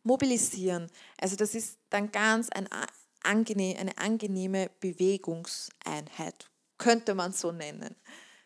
mobilisieren. 0.03 0.91
Also 1.19 1.37
das 1.37 1.55
ist 1.55 1.79
dann 1.91 2.11
ganz 2.11 2.49
ein 2.51 2.69
angenehm, 3.23 3.77
eine 3.79 3.99
angenehme 3.99 4.71
Bewegungseinheit, 4.81 6.51
könnte 6.79 7.15
man 7.15 7.33
so 7.33 7.53
nennen. 7.53 7.95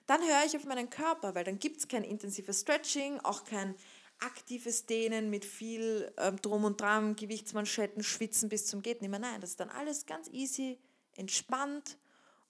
Dann 0.07 0.21
höre 0.21 0.45
ich 0.45 0.57
auf 0.57 0.65
meinen 0.65 0.91
Körper, 0.91 1.35
weil 1.35 1.45
dann 1.45 1.59
gibt 1.59 1.79
es 1.79 1.89
kein 1.89 2.05
intensives 2.05 2.61
Stretching, 2.61 3.21
auch 3.21 3.45
kein 3.45 3.75
aktives 4.21 4.87
Dehnen 4.87 5.31
mit 5.31 5.45
viel 5.45 6.13
ähm, 6.19 6.41
Drum 6.41 6.65
und 6.65 6.81
Dran, 6.81 7.17
Gewichtsmanschetten, 7.17 8.03
Schwitzen 8.03 8.49
bis 8.49 8.67
zum 8.67 8.83
geht 8.83 9.01
nicht 9.01 9.11
mehr. 9.11 9.19
Nein, 9.19 9.41
das 9.41 9.51
ist 9.51 9.61
dann 9.61 9.71
alles 9.71 10.07
ganz 10.07 10.29
easy, 10.29 10.79
entspannt 11.17 11.99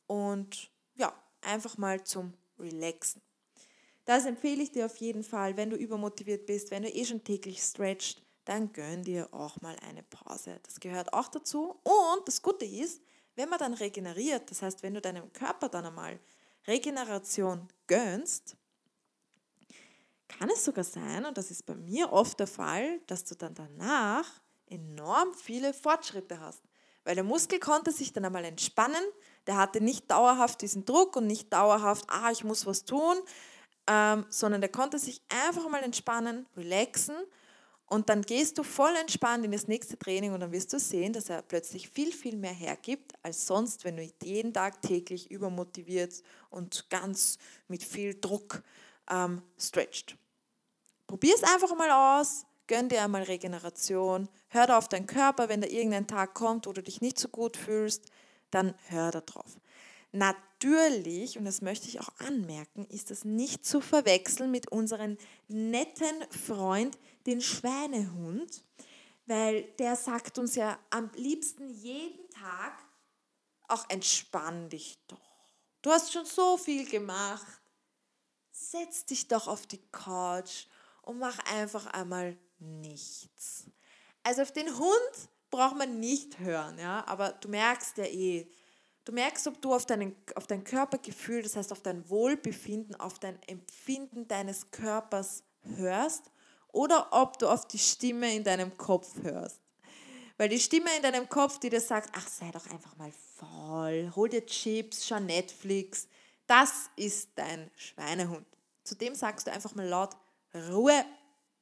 und 0.07 0.71
ja, 0.97 1.13
einfach 1.43 1.77
mal 1.77 2.03
zum 2.05 2.35
Relaxen. 2.59 3.23
Das 4.05 4.27
empfehle 4.27 4.63
ich 4.63 4.73
dir 4.73 4.87
auf 4.87 4.97
jeden 4.97 5.25
Fall, 5.25 5.57
wenn 5.57 5.71
du 5.71 5.77
übermotiviert 5.77 6.47
bist, 6.47 6.71
wenn 6.71 6.83
du 6.83 6.91
eh 6.91 7.05
schon 7.05 7.25
täglich 7.25 7.63
stretcht, 7.63 8.23
dann 8.45 8.73
gönn 8.73 9.03
dir 9.03 9.33
auch 9.33 9.61
mal 9.63 9.77
eine 9.81 10.03
Pause. 10.03 10.61
Das 10.63 10.79
gehört 10.79 11.13
auch 11.15 11.29
dazu. 11.29 11.81
Und 11.83 12.27
das 12.29 12.43
Gute 12.43 12.67
ist, 12.67 13.01
wenn 13.37 13.49
man 13.49 13.59
dann 13.59 13.75
regeneriert, 13.75 14.51
das 14.51 14.63
heißt, 14.63 14.83
wenn 14.83 14.95
du 14.95 15.01
deinem 15.01 15.33
Körper 15.33 15.69
dann 15.69 15.87
einmal 15.87 16.21
Regeneration 16.67 17.69
gönnst, 17.87 18.57
kann 20.29 20.51
es 20.51 20.65
sogar 20.65 20.85
sein, 20.85 21.25
und 21.25 21.37
das 21.39 21.51
ist 21.51 21.65
bei 21.65 21.75
mir 21.75 22.13
oft 22.13 22.39
der 22.41 22.47
Fall, 22.47 23.01
dass 23.07 23.25
du 23.25 23.35
dann 23.35 23.55
danach 23.55 24.29
enorm 24.67 25.35
viele 25.35 25.73
Fortschritte 25.73 26.41
hast. 26.41 26.63
Weil 27.05 27.15
der 27.15 27.25
Muskel 27.25 27.61
konnte 27.61 27.93
sich 27.93 28.13
dann 28.13 28.25
einmal 28.25 28.45
entspannen, 28.45 29.05
der 29.47 29.57
hatte 29.57 29.81
nicht 29.81 30.11
dauerhaft 30.11 30.63
diesen 30.63 30.85
Druck 30.85 31.17
und 31.17 31.27
nicht 31.27 31.53
dauerhaft, 31.53 32.05
ah, 32.09 32.31
ich 32.31 32.45
muss 32.45 32.67
was 32.67 32.85
tun, 32.85 33.17
ähm, 33.87 34.25
sondern 34.31 34.61
der 34.61 34.71
konnte 34.71 34.99
sich 34.99 35.23
einfach 35.29 35.69
mal 35.69 35.83
entspannen, 35.83 36.47
relaxen 36.57 37.17
und 37.87 38.09
dann 38.09 38.23
gehst 38.23 38.59
du 38.59 38.63
voll 38.63 38.95
entspannt 38.97 39.45
in 39.45 39.53
das 39.53 39.69
nächste 39.69 39.99
Training 39.99 40.33
und 40.33 40.41
dann 40.41 40.53
wirst 40.53 40.73
du 40.73 40.79
sehen, 40.79 41.13
dass 41.13 41.29
er 41.29 41.43
plötzlich 41.43 41.89
viel, 41.91 42.13
viel 42.13 42.37
mehr 42.37 42.53
hergibt 42.53 43.13
als 43.23 43.47
sonst, 43.47 43.85
wenn 43.85 43.97
du 43.97 44.11
jeden 44.23 44.55
Tag 44.55 44.81
täglich 44.81 45.31
übermotiviert 45.31 46.23
und 46.51 46.89
ganz 46.89 47.39
mit 47.69 47.83
viel 47.83 48.19
Druck 48.19 48.63
ähm, 49.11 49.43
stretcht. 49.59 50.17
Probier 51.07 51.35
es 51.35 51.45
einfach 51.45 51.77
mal 51.77 52.21
aus, 52.21 52.47
gönn 52.67 52.89
dir 52.89 53.03
einmal 53.03 53.25
Regeneration, 53.25 54.29
hör 54.49 54.79
auf 54.79 54.89
deinen 54.89 55.07
Körper, 55.07 55.51
wenn 55.51 55.61
da 55.61 55.69
irgendein 55.69 56.07
Tag 56.07 56.33
kommt, 56.35 56.67
wo 56.67 56.73
du 56.73 56.83
dich 56.83 57.03
nicht 57.03 57.19
so 57.19 57.29
gut 57.29 57.57
fühlst, 57.59 58.11
dann 58.55 58.75
hör 58.88 59.11
da 59.11 59.21
drauf. 59.21 59.59
Natürlich, 60.12 61.37
und 61.38 61.45
das 61.45 61.61
möchte 61.61 61.88
ich 61.88 62.01
auch 62.01 62.11
anmerken, 62.21 62.87
ist 62.87 63.11
das 63.11 63.25
nicht 63.25 63.67
zu 63.67 63.81
verwechseln 63.81 64.51
mit 64.51 64.71
unserem 64.71 65.19
netten 65.49 66.25
Freund, 66.31 66.97
den 67.27 67.40
Schweinehund, 67.40 68.62
weil 69.27 69.64
der 69.79 69.97
sagt 69.97 70.38
uns 70.38 70.55
ja 70.55 70.79
am 70.90 71.11
liebsten 71.17 71.69
jeden 71.69 72.31
Tag, 72.31 72.79
auch 73.67 73.88
entspann 73.88 74.69
dich 74.69 74.99
doch. 75.09 75.19
Du 75.83 75.90
hast 75.90 76.12
schon 76.12 76.27
so 76.27 76.57
viel 76.57 76.88
gemacht. 76.88 77.61
Setz 78.53 79.05
dich 79.07 79.27
doch 79.27 79.49
auf 79.49 79.67
die 79.67 79.83
Couch 79.90 80.67
und 81.03 81.19
mach 81.19 81.38
einfach 81.53 81.87
einmal 81.87 82.38
nichts. 82.59 83.67
Also 84.23 84.43
auf 84.43 84.53
den 84.53 84.79
Hund 84.79 85.29
braucht 85.57 85.77
man 85.77 86.01
nicht 86.01 86.38
hören, 86.38 86.79
ja, 86.79 87.05
aber 87.07 87.31
du 87.31 87.49
merkst 87.49 87.99
ja 87.99 88.05
eh, 88.05 88.47
Du 89.05 89.12
merkst, 89.12 89.47
ob 89.49 89.61
du 89.61 89.75
auf, 89.75 89.85
deinen, 89.85 90.17
auf 90.35 90.47
dein 90.47 90.64
Körpergefühl, 90.64 91.43
das 91.43 91.57
heißt 91.57 91.73
auf 91.73 91.83
dein 91.83 92.09
Wohlbefinden, 92.09 92.99
auf 92.99 93.19
dein 93.19 93.40
Empfinden 93.43 94.27
deines 94.27 94.71
Körpers 94.71 95.45
hörst 95.77 96.31
oder 96.73 97.09
ob 97.11 97.38
du 97.38 97.49
auf 97.49 97.69
die 97.69 97.79
Stimme 97.79 98.35
in 98.35 98.45
deinem 98.45 98.77
Kopf 98.79 99.14
hörst. 99.23 99.61
Weil 100.38 100.49
die 100.49 100.59
Stimme 100.59 100.88
in 100.97 101.03
deinem 101.03 101.29
Kopf, 101.29 101.61
die 101.61 101.69
dir 101.69 101.83
sagt, 101.83 102.11
ach, 102.17 102.27
sei 102.27 102.51
doch 102.51 102.69
einfach 102.71 102.97
mal 102.97 103.12
faul, 103.37 104.11
hol 104.17 104.29
dir 104.29 104.45
Chips, 104.47 105.07
schau 105.07 105.21
Netflix, 105.21 106.09
das 106.47 106.88
ist 106.97 107.31
dein 107.37 107.71
Schweinehund. 107.77 108.47
Zudem 108.85 109.14
sagst 109.14 109.47
du 109.47 109.53
einfach 109.53 109.75
mal 109.75 109.87
laut, 109.87 110.17
Ruhe, 110.71 111.05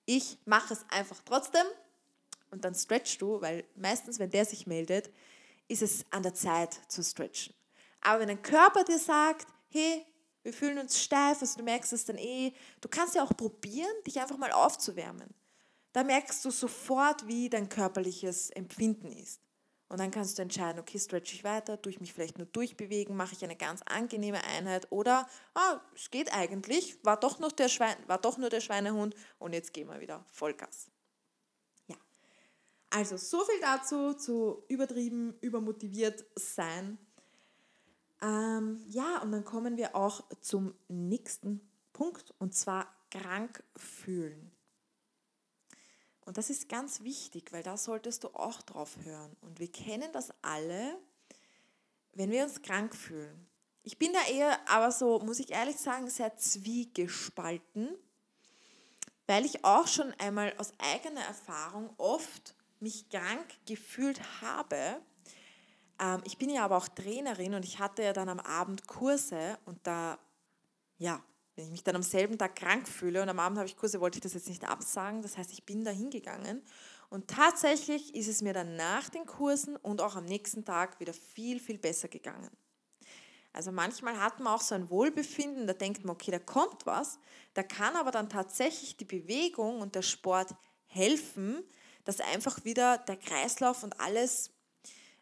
ich 0.07 0.39
mache 0.45 0.75
es 0.75 0.85
einfach 0.91 1.21
trotzdem. 1.25 1.67
Und 2.53 2.65
dann 2.65 2.75
stretchst 2.75 3.21
du, 3.21 3.41
weil 3.41 3.65
meistens, 3.75 4.19
wenn 4.19 4.31
der 4.31 4.45
sich 4.45 4.67
meldet, 4.67 5.11
ist 5.69 5.83
es 5.83 6.05
an 6.11 6.23
der 6.23 6.35
Zeit 6.35 6.79
zu 6.87 7.03
stretchen. 7.03 7.55
Aber 8.03 8.21
wenn 8.21 8.29
dein 8.29 8.43
Körper 8.43 8.85
dir 8.85 8.99
sagt, 8.99 9.47
hey, 9.71 10.05
wir 10.43 10.53
fühlen 10.53 10.79
uns 10.79 11.03
steif, 11.03 11.41
also 11.41 11.57
du 11.57 11.65
merkst 11.65 11.95
es 11.95 12.05
dann 12.05 12.19
eh, 12.19 12.53
du 12.83 12.89
kannst 12.89 13.15
ja 13.15 13.25
auch 13.25 13.35
probieren, 13.35 13.93
dich 14.07 14.21
einfach 14.21 14.37
mal 14.37 14.53
aufzuwärmen. 14.53 15.33
Da 15.95 16.05
merkst 16.05 16.45
du 16.45 16.51
sofort, 16.51 17.27
wie 17.27 17.49
dein 17.49 17.71
körperliches 17.71 18.51
Empfinden 18.51 19.13
ist. 19.13 19.41
Und 19.89 20.01
dann 20.01 20.11
kannst 20.11 20.39
du 20.39 20.43
entscheiden, 20.43 20.81
okay, 20.81 20.99
stretch 20.99 21.33
ich 21.33 21.45
weiter, 21.45 21.81
tue 21.81 21.93
ich 21.93 22.01
mich 22.01 22.13
vielleicht 22.13 22.37
nur 22.37 22.47
durchbewegen, 22.47 23.17
mache 23.17 23.35
ich 23.35 23.45
eine 23.45 23.57
ganz 23.57 23.83
angenehme 23.83 24.45
Einheit 24.45 24.91
oder, 24.91 25.27
ah, 25.55 25.81
es 25.95 26.11
geht 26.11 26.35
eigentlich, 26.35 27.03
war 27.03 27.19
doch, 27.19 27.39
noch 27.39 27.53
der 27.53 27.69
Schwein, 27.69 27.97
war 28.07 28.19
doch 28.19 28.37
nur 28.37 28.51
der 28.51 28.61
Schweinehund 28.61 29.15
und 29.39 29.53
jetzt 29.53 29.73
gehen 29.73 29.89
wir 29.89 30.01
wieder 30.01 30.25
Vollgas. 30.33 30.92
Also 32.95 33.17
so 33.17 33.43
viel 33.45 33.59
dazu, 33.61 34.13
zu 34.13 34.65
übertrieben, 34.69 35.35
übermotiviert 35.41 36.27
sein. 36.37 36.99
Ähm, 38.21 38.85
ja, 38.87 39.23
und 39.23 39.33
dann 39.33 39.45
kommen 39.47 39.79
wir 39.79 39.97
auch 39.97 40.23
zum 40.43 40.75
nächsten 40.89 41.67
Punkt 41.95 42.35
und 42.39 42.55
zwar 42.55 42.95
krank 43.11 43.65
fühlen. 43.77 44.53
Und 46.27 46.37
das 46.37 46.51
ist 46.51 46.69
ganz 46.69 47.03
wichtig, 47.03 47.51
weil 47.53 47.63
da 47.63 47.79
solltest 47.79 48.25
du 48.25 48.29
auch 48.29 48.61
drauf 48.61 48.99
hören. 49.03 49.35
Und 49.41 49.59
wir 49.59 49.73
kennen 49.73 50.13
das 50.13 50.29
alle, 50.43 50.99
wenn 52.13 52.31
wir 52.31 52.45
uns 52.45 52.61
krank 52.61 52.95
fühlen. 52.95 53.49
Ich 53.85 53.99
bin 53.99 54.13
da 54.13 54.31
eher, 54.31 54.69
aber 54.69 54.93
so, 54.93 55.19
muss 55.21 55.41
ich 55.41 55.51
ehrlich 55.51 55.79
sagen, 55.79 56.11
sehr 56.11 56.37
zwiegespalten, 56.37 57.89
weil 59.27 59.47
ich 59.47 59.65
auch 59.65 59.89
schon 59.89 60.13
einmal 60.19 60.55
aus 60.59 60.75
eigener 60.79 61.23
Erfahrung 61.23 61.89
oft 61.97 62.55
mich 62.83 63.09
krank 63.09 63.47
gefühlt 63.67 64.21
habe. 64.43 65.01
Ähm, 66.01 66.21
ich 66.25 66.39
bin 66.39 66.51
ja 66.51 66.65
aber 66.65 66.77
auch 66.77 66.89
Trainerin 66.89 67.55
und 67.55 67.65
ich 67.65 67.79
hatte 67.79 68.03
ja 68.03 68.13
dann 68.13 68.29
am 68.29 68.41
Abend 68.41 68.87
Kurse 68.87 69.59
und 69.65 69.79
da, 69.87 70.19
ja, 70.99 71.23
wenn 71.55 71.67
ich 71.67 71.71
mich 71.71 71.85
dann 71.85 71.97
am 71.97 72.03
selben 72.03 72.39
Tag 72.39 72.57
krank 72.57 72.89
fühle 72.89 73.23
und 73.23 73.29
am 73.29 73.39
Abend 73.39 73.59
habe 73.59 73.69
ich 73.69 73.77
Kurse, 73.77 74.01
wollte 74.01 74.19
ich 74.19 74.23
das 74.23 74.35
jetzt 74.35 74.49
nicht 74.49 74.65
absagen. 74.65 75.23
Das 75.23 75.37
heißt, 75.37 75.53
ich 75.53 75.65
bin 75.65 75.85
da 75.85 75.91
hingegangen. 75.91 76.63
Und 77.11 77.29
tatsächlich 77.29 78.15
ist 78.15 78.29
es 78.29 78.41
mir 78.41 78.55
dann 78.55 78.77
nach 78.77 79.11
den 79.11 79.27
Kursen 79.27 79.77
und 79.77 80.01
auch 80.01 80.17
am 80.17 80.25
nächsten 80.25 80.65
Tag 80.65 80.99
wieder 80.99 81.13
viel, 81.13 81.61
viel 81.61 81.77
besser 81.77 82.09
gegangen. 82.09 82.51
Also 83.53 83.71
manchmal 83.71 84.19
hat 84.19 84.41
man 84.41 84.55
auch 84.55 84.63
so 84.63 84.75
ein 84.75 84.89
Wohlbefinden, 84.89 85.67
da 85.67 85.75
denkt 85.75 86.05
man, 86.05 86.15
okay, 86.15 86.31
da 86.31 86.39
kommt 86.39 86.87
was. 86.87 87.19
Da 87.53 87.63
kann 87.63 87.97
aber 87.97 88.11
dann 88.11 88.31
tatsächlich 88.31 88.97
die 88.97 89.05
Bewegung 89.05 89.83
und 89.83 89.95
der 89.95 90.01
Sport 90.01 90.55
helfen, 90.87 91.63
dass 92.05 92.21
einfach 92.21 92.65
wieder 92.65 92.99
der 92.99 93.17
Kreislauf 93.17 93.83
und 93.83 94.01
alles 94.01 94.51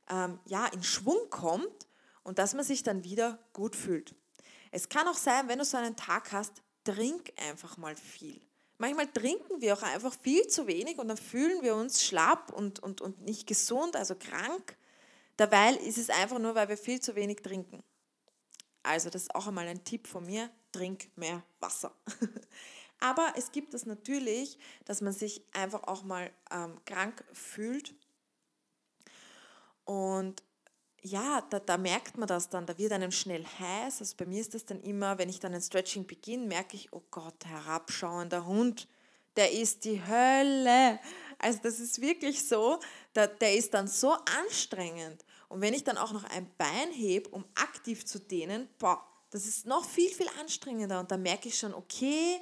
ähm, 0.08 0.38
ja, 0.46 0.66
in 0.66 0.82
Schwung 0.82 1.30
kommt 1.30 1.86
und 2.22 2.38
dass 2.38 2.54
man 2.54 2.64
sich 2.64 2.82
dann 2.82 3.04
wieder 3.04 3.38
gut 3.52 3.76
fühlt. 3.76 4.14
Es 4.70 4.88
kann 4.88 5.08
auch 5.08 5.16
sein, 5.16 5.48
wenn 5.48 5.58
du 5.58 5.64
so 5.64 5.76
einen 5.76 5.96
Tag 5.96 6.32
hast, 6.32 6.62
trink 6.84 7.32
einfach 7.48 7.76
mal 7.76 7.96
viel. 7.96 8.40
Manchmal 8.78 9.08
trinken 9.08 9.60
wir 9.60 9.74
auch 9.74 9.82
einfach 9.82 10.14
viel 10.18 10.46
zu 10.48 10.66
wenig 10.66 10.98
und 10.98 11.08
dann 11.08 11.16
fühlen 11.16 11.62
wir 11.62 11.74
uns 11.74 12.02
schlapp 12.02 12.52
und, 12.52 12.80
und, 12.80 13.00
und 13.00 13.20
nicht 13.20 13.46
gesund, 13.46 13.94
also 13.94 14.14
krank. 14.14 14.76
Dabei 15.36 15.74
ist 15.74 15.98
es 15.98 16.08
einfach 16.08 16.38
nur, 16.38 16.54
weil 16.54 16.68
wir 16.68 16.78
viel 16.78 17.00
zu 17.00 17.14
wenig 17.14 17.42
trinken. 17.42 17.82
Also 18.82 19.10
das 19.10 19.22
ist 19.22 19.34
auch 19.34 19.46
einmal 19.46 19.68
ein 19.68 19.84
Tipp 19.84 20.06
von 20.06 20.24
mir, 20.24 20.48
trink 20.72 21.10
mehr 21.16 21.42
Wasser. 21.58 21.94
Aber 23.00 23.32
es 23.36 23.50
gibt 23.50 23.74
es 23.74 23.86
natürlich, 23.86 24.58
dass 24.84 25.00
man 25.00 25.12
sich 25.12 25.42
einfach 25.52 25.84
auch 25.84 26.04
mal 26.04 26.30
ähm, 26.50 26.78
krank 26.84 27.24
fühlt. 27.32 27.94
Und 29.84 30.42
ja, 31.02 31.40
da, 31.48 31.58
da 31.60 31.78
merkt 31.78 32.18
man 32.18 32.28
das 32.28 32.50
dann, 32.50 32.66
da 32.66 32.76
wird 32.76 32.92
einem 32.92 33.10
schnell 33.10 33.44
heiß. 33.58 34.00
Also 34.00 34.16
bei 34.16 34.26
mir 34.26 34.40
ist 34.40 34.54
das 34.54 34.66
dann 34.66 34.80
immer, 34.82 35.18
wenn 35.18 35.30
ich 35.30 35.40
dann 35.40 35.54
ein 35.54 35.62
Stretching 35.62 36.06
beginne, 36.06 36.46
merke 36.46 36.76
ich, 36.76 36.92
oh 36.92 37.02
Gott, 37.10 37.46
herabschauender 37.46 38.46
Hund, 38.46 38.86
der 39.36 39.50
ist 39.52 39.84
die 39.84 40.04
Hölle. 40.04 41.00
Also 41.38 41.60
das 41.62 41.80
ist 41.80 42.00
wirklich 42.02 42.46
so, 42.46 42.78
der, 43.14 43.28
der 43.28 43.54
ist 43.54 43.72
dann 43.72 43.88
so 43.88 44.12
anstrengend. 44.42 45.24
Und 45.48 45.62
wenn 45.62 45.74
ich 45.74 45.84
dann 45.84 45.96
auch 45.96 46.12
noch 46.12 46.24
ein 46.24 46.50
Bein 46.58 46.92
hebe, 46.92 47.30
um 47.30 47.44
aktiv 47.54 48.04
zu 48.04 48.20
dehnen, 48.20 48.68
boah, 48.78 49.02
das 49.30 49.46
ist 49.46 49.66
noch 49.66 49.84
viel, 49.84 50.10
viel 50.10 50.28
anstrengender. 50.40 51.00
Und 51.00 51.10
da 51.10 51.16
merke 51.16 51.48
ich 51.48 51.58
schon, 51.58 51.72
okay, 51.72 52.40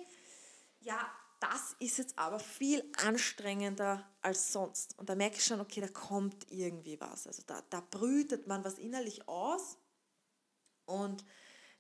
ja, 0.88 1.06
das 1.38 1.76
ist 1.78 1.98
jetzt 1.98 2.18
aber 2.18 2.40
viel 2.40 2.82
anstrengender 3.04 4.04
als 4.22 4.52
sonst. 4.52 4.98
Und 4.98 5.08
da 5.08 5.14
merke 5.14 5.36
ich 5.36 5.44
schon, 5.44 5.60
okay, 5.60 5.80
da 5.80 5.88
kommt 5.88 6.50
irgendwie 6.50 6.98
was. 7.00 7.26
Also 7.26 7.42
da, 7.46 7.62
da 7.68 7.80
brütet 7.90 8.46
man 8.46 8.64
was 8.64 8.78
innerlich 8.78 9.28
aus 9.28 9.76
und 10.86 11.24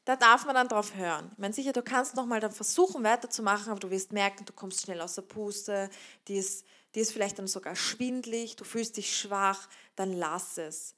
da 0.04 0.14
darf 0.14 0.44
man 0.44 0.54
dann 0.54 0.68
drauf 0.68 0.94
hören. 0.94 1.30
Ich 1.32 1.38
meine, 1.38 1.54
sicher, 1.54 1.72
du 1.72 1.82
kannst 1.82 2.14
nochmal 2.14 2.40
dann 2.40 2.52
versuchen 2.52 3.02
weiterzumachen, 3.02 3.70
aber 3.70 3.80
du 3.80 3.90
wirst 3.90 4.12
merken, 4.12 4.44
du 4.44 4.52
kommst 4.52 4.82
schnell 4.82 5.00
aus 5.00 5.14
der 5.16 5.22
Puste, 5.22 5.90
die 6.28 6.36
ist, 6.36 6.66
die 6.94 7.00
ist 7.00 7.12
vielleicht 7.12 7.38
dann 7.38 7.48
sogar 7.48 7.76
schwindlig, 7.76 8.56
du 8.56 8.64
fühlst 8.64 8.96
dich 8.96 9.16
schwach, 9.16 9.68
dann 9.96 10.12
lass 10.12 10.58
es. 10.58 10.94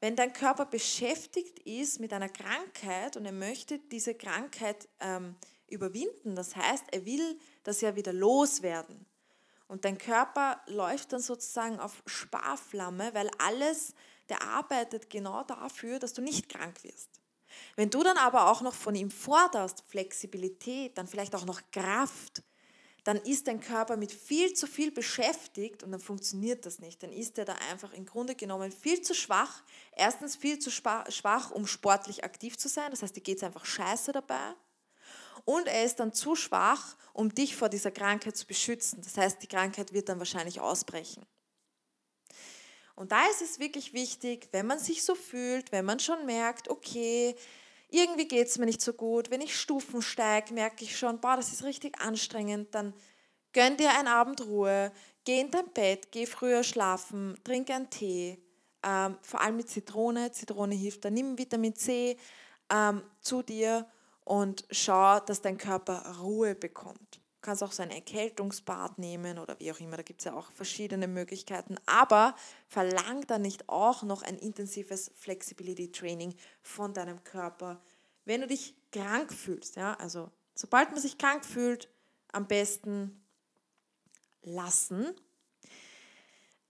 Wenn 0.00 0.16
dein 0.16 0.32
Körper 0.32 0.66
beschäftigt 0.66 1.60
ist 1.60 2.00
mit 2.00 2.12
einer 2.12 2.28
Krankheit 2.28 3.16
und 3.16 3.24
er 3.24 3.32
möchte 3.32 3.78
diese 3.78 4.14
Krankheit 4.14 4.88
ähm, 5.00 5.36
überwinden, 5.72 6.36
das 6.36 6.54
heißt, 6.54 6.84
er 6.92 7.04
will 7.04 7.38
das 7.64 7.80
ja 7.80 7.96
wieder 7.96 8.12
loswerden. 8.12 9.06
Und 9.72 9.86
dein 9.86 9.96
Körper 9.96 10.60
läuft 10.66 11.14
dann 11.14 11.22
sozusagen 11.22 11.80
auf 11.80 12.02
Sparflamme, 12.04 13.14
weil 13.14 13.30
alles, 13.38 13.94
der 14.28 14.42
arbeitet 14.42 15.08
genau 15.08 15.44
dafür, 15.44 15.98
dass 15.98 16.12
du 16.12 16.20
nicht 16.20 16.50
krank 16.50 16.84
wirst. 16.84 17.08
Wenn 17.76 17.88
du 17.88 18.02
dann 18.02 18.18
aber 18.18 18.50
auch 18.50 18.60
noch 18.60 18.74
von 18.74 18.94
ihm 18.94 19.10
forderst, 19.10 19.82
Flexibilität, 19.88 20.98
dann 20.98 21.06
vielleicht 21.06 21.34
auch 21.34 21.46
noch 21.46 21.62
Kraft, 21.70 22.42
dann 23.04 23.16
ist 23.16 23.48
dein 23.48 23.60
Körper 23.60 23.96
mit 23.96 24.12
viel 24.12 24.52
zu 24.52 24.66
viel 24.66 24.92
beschäftigt 24.92 25.82
und 25.82 25.90
dann 25.90 26.00
funktioniert 26.00 26.66
das 26.66 26.78
nicht. 26.78 27.02
Dann 27.02 27.10
ist 27.10 27.38
er 27.38 27.46
da 27.46 27.54
einfach 27.70 27.94
im 27.94 28.04
Grunde 28.04 28.34
genommen 28.34 28.70
viel 28.70 29.00
zu 29.00 29.14
schwach. 29.14 29.62
Erstens 29.96 30.36
viel 30.36 30.58
zu 30.58 30.70
schwach, 30.70 31.50
um 31.50 31.66
sportlich 31.66 32.24
aktiv 32.24 32.56
zu 32.58 32.68
sein. 32.68 32.90
Das 32.90 33.02
heißt, 33.02 33.16
dir 33.16 33.22
geht 33.22 33.38
es 33.38 33.42
einfach 33.42 33.64
scheiße 33.64 34.12
dabei 34.12 34.54
und 35.44 35.66
er 35.66 35.84
ist 35.84 36.00
dann 36.00 36.12
zu 36.12 36.36
schwach, 36.36 36.96
um 37.12 37.34
dich 37.34 37.56
vor 37.56 37.68
dieser 37.68 37.90
Krankheit 37.90 38.36
zu 38.36 38.46
beschützen. 38.46 39.00
Das 39.02 39.16
heißt, 39.16 39.42
die 39.42 39.48
Krankheit 39.48 39.92
wird 39.92 40.08
dann 40.08 40.18
wahrscheinlich 40.18 40.60
ausbrechen. 40.60 41.24
Und 42.94 43.12
da 43.12 43.26
ist 43.30 43.42
es 43.42 43.58
wirklich 43.58 43.92
wichtig, 43.92 44.48
wenn 44.52 44.66
man 44.66 44.78
sich 44.78 45.02
so 45.02 45.14
fühlt, 45.14 45.72
wenn 45.72 45.84
man 45.84 45.98
schon 45.98 46.26
merkt, 46.26 46.68
okay, 46.68 47.34
irgendwie 47.88 48.26
geht 48.26 48.48
es 48.48 48.58
mir 48.58 48.66
nicht 48.66 48.80
so 48.80 48.92
gut, 48.92 49.30
wenn 49.30 49.40
ich 49.40 49.58
Stufen 49.58 50.02
steige, 50.02 50.54
merke 50.54 50.84
ich 50.84 50.96
schon, 50.96 51.20
boah, 51.20 51.36
das 51.36 51.52
ist 51.52 51.64
richtig 51.64 52.00
anstrengend, 52.00 52.74
dann 52.74 52.94
gönn 53.52 53.76
dir 53.76 53.90
einen 53.90 54.08
Abend 54.08 54.40
Ruhe, 54.42 54.92
geh 55.24 55.40
in 55.40 55.50
dein 55.50 55.68
Bett, 55.72 56.10
geh 56.10 56.26
früher 56.26 56.64
schlafen, 56.64 57.38
trink 57.44 57.70
einen 57.70 57.90
Tee, 57.90 58.38
ähm, 58.82 59.18
vor 59.22 59.40
allem 59.40 59.56
mit 59.56 59.68
Zitrone, 59.68 60.32
Zitrone 60.32 60.74
hilft, 60.74 61.04
dann 61.04 61.14
nimm 61.14 61.36
Vitamin 61.38 61.74
C 61.74 62.16
ähm, 62.70 63.02
zu 63.20 63.42
dir 63.42 63.86
und 64.24 64.64
schau, 64.70 65.20
dass 65.20 65.40
dein 65.40 65.58
Körper 65.58 66.18
Ruhe 66.20 66.54
bekommt. 66.54 67.16
Du 67.16 67.46
kannst 67.46 67.62
auch 67.62 67.72
so 67.72 67.82
ein 67.82 67.90
Erkältungsbad 67.90 68.98
nehmen 68.98 69.38
oder 69.38 69.58
wie 69.58 69.72
auch 69.72 69.80
immer, 69.80 69.96
da 69.96 70.02
gibt 70.02 70.20
es 70.20 70.26
ja 70.26 70.34
auch 70.34 70.52
verschiedene 70.52 71.08
Möglichkeiten, 71.08 71.76
aber 71.86 72.36
verlang 72.68 73.26
dann 73.26 73.42
nicht 73.42 73.68
auch 73.68 74.04
noch 74.04 74.22
ein 74.22 74.38
intensives 74.38 75.10
Flexibility 75.16 75.90
Training 75.90 76.34
von 76.62 76.94
deinem 76.94 77.24
Körper, 77.24 77.80
wenn 78.24 78.42
du 78.42 78.46
dich 78.46 78.76
krank 78.92 79.32
fühlst. 79.32 79.74
Ja? 79.74 79.94
Also 79.94 80.30
sobald 80.54 80.92
man 80.92 81.00
sich 81.00 81.18
krank 81.18 81.44
fühlt, 81.44 81.88
am 82.30 82.46
besten 82.46 83.22
lassen. 84.42 85.14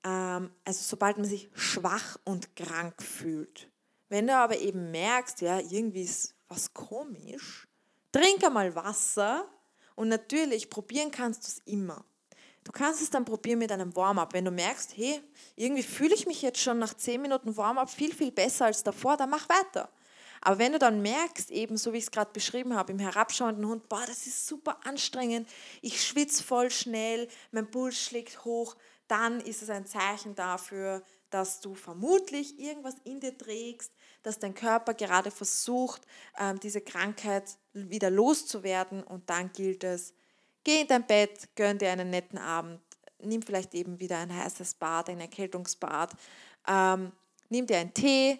Ähm, 0.05 0.51
also 0.65 0.83
sobald 0.83 1.19
man 1.19 1.27
sich 1.27 1.51
schwach 1.55 2.19
und 2.25 2.57
krank 2.57 3.03
fühlt. 3.03 3.69
Wenn 4.09 4.27
du 4.27 4.37
aber 4.37 4.59
eben 4.59 4.91
merkst, 4.91 5.41
ja, 5.41 5.59
irgendwie 5.59 6.03
ist 6.03 6.35
was 6.53 6.73
komisch. 6.73 7.67
Trink 8.13 8.45
einmal 8.45 8.75
Wasser 8.75 9.49
und 9.95 10.09
natürlich 10.09 10.69
probieren 10.69 11.11
kannst 11.11 11.45
du 11.45 11.49
es 11.49 11.59
immer. 11.67 12.05
Du 12.65 12.71
kannst 12.71 13.03
es 13.03 13.11
dann 13.11 13.25
probieren 13.25 13.59
mit 13.59 13.73
einem 13.73 13.95
Warm-up. 13.97 14.35
Wenn 14.35 14.45
du 14.45 14.51
merkst, 14.51 14.97
hey, 14.97 15.21
irgendwie 15.57 15.83
fühle 15.83 16.15
ich 16.15 16.27
mich 16.27 16.43
jetzt 16.43 16.61
schon 16.61 16.79
nach 16.79 16.95
10 16.95 17.21
Minuten 17.21 17.57
Warm-up 17.57 17.91
viel, 17.91 18.15
viel 18.15 18.31
besser 18.31 18.67
als 18.67 18.85
davor, 18.85 19.17
dann 19.17 19.31
mach 19.31 19.49
weiter. 19.49 19.91
Aber 20.41 20.59
wenn 20.59 20.73
du 20.73 20.79
dann 20.79 21.03
merkst, 21.03 21.51
eben 21.51 21.77
so 21.77 21.93
wie 21.93 21.99
ich 21.99 22.05
es 22.05 22.11
gerade 22.11 22.33
beschrieben 22.33 22.75
habe, 22.75 22.93
im 22.93 22.99
herabschauenden 22.99 23.67
Hund, 23.67 23.89
boah, 23.89 24.05
das 24.07 24.27
ist 24.27 24.47
super 24.47 24.79
anstrengend, 24.85 25.49
ich 25.83 26.05
schwitze 26.05 26.43
voll 26.43 26.71
schnell, 26.71 27.29
mein 27.53 27.71
Puls 27.71 27.97
schlägt 27.97 28.45
hoch, 28.45 28.77
dann 29.07 29.41
ist 29.41 29.63
es 29.63 29.71
ein 29.71 29.87
Zeichen 29.87 30.35
dafür, 30.35 31.03
dass 31.31 31.61
du 31.61 31.75
vermutlich 31.75 32.59
irgendwas 32.59 32.97
in 33.05 33.21
dir 33.21 33.37
trägst, 33.37 33.93
dass 34.23 34.39
dein 34.39 34.55
Körper 34.55 34.95
gerade 34.95 35.31
versucht, 35.31 36.03
ähm, 36.39 36.61
diese 36.61 36.81
Krankheit 36.81 37.45
wieder 37.73 38.11
loszuwerden 38.11 39.03
und 39.03 39.29
dann 39.31 39.53
gilt 39.53 39.85
es, 39.85 40.15
Geh 40.65 40.83
in 40.83 40.87
dein 40.87 41.07
Bett, 41.07 41.49
gönn 41.57 41.79
dir 41.79 41.91
einen 41.91 42.11
netten 42.11 42.39
Abend, 42.39 42.81
nimm 43.19 43.43
vielleicht 43.43 43.75
eben 43.75 43.99
wieder 43.99 44.19
ein 44.19 44.35
heißes 44.35 44.75
Bad, 44.75 45.11
ein 45.11 45.21
Erkältungsbad, 45.21 46.13
ähm, 46.69 47.11
nimm 47.49 47.67
dir 47.67 47.79
einen 47.79 47.93
Tee 47.93 48.39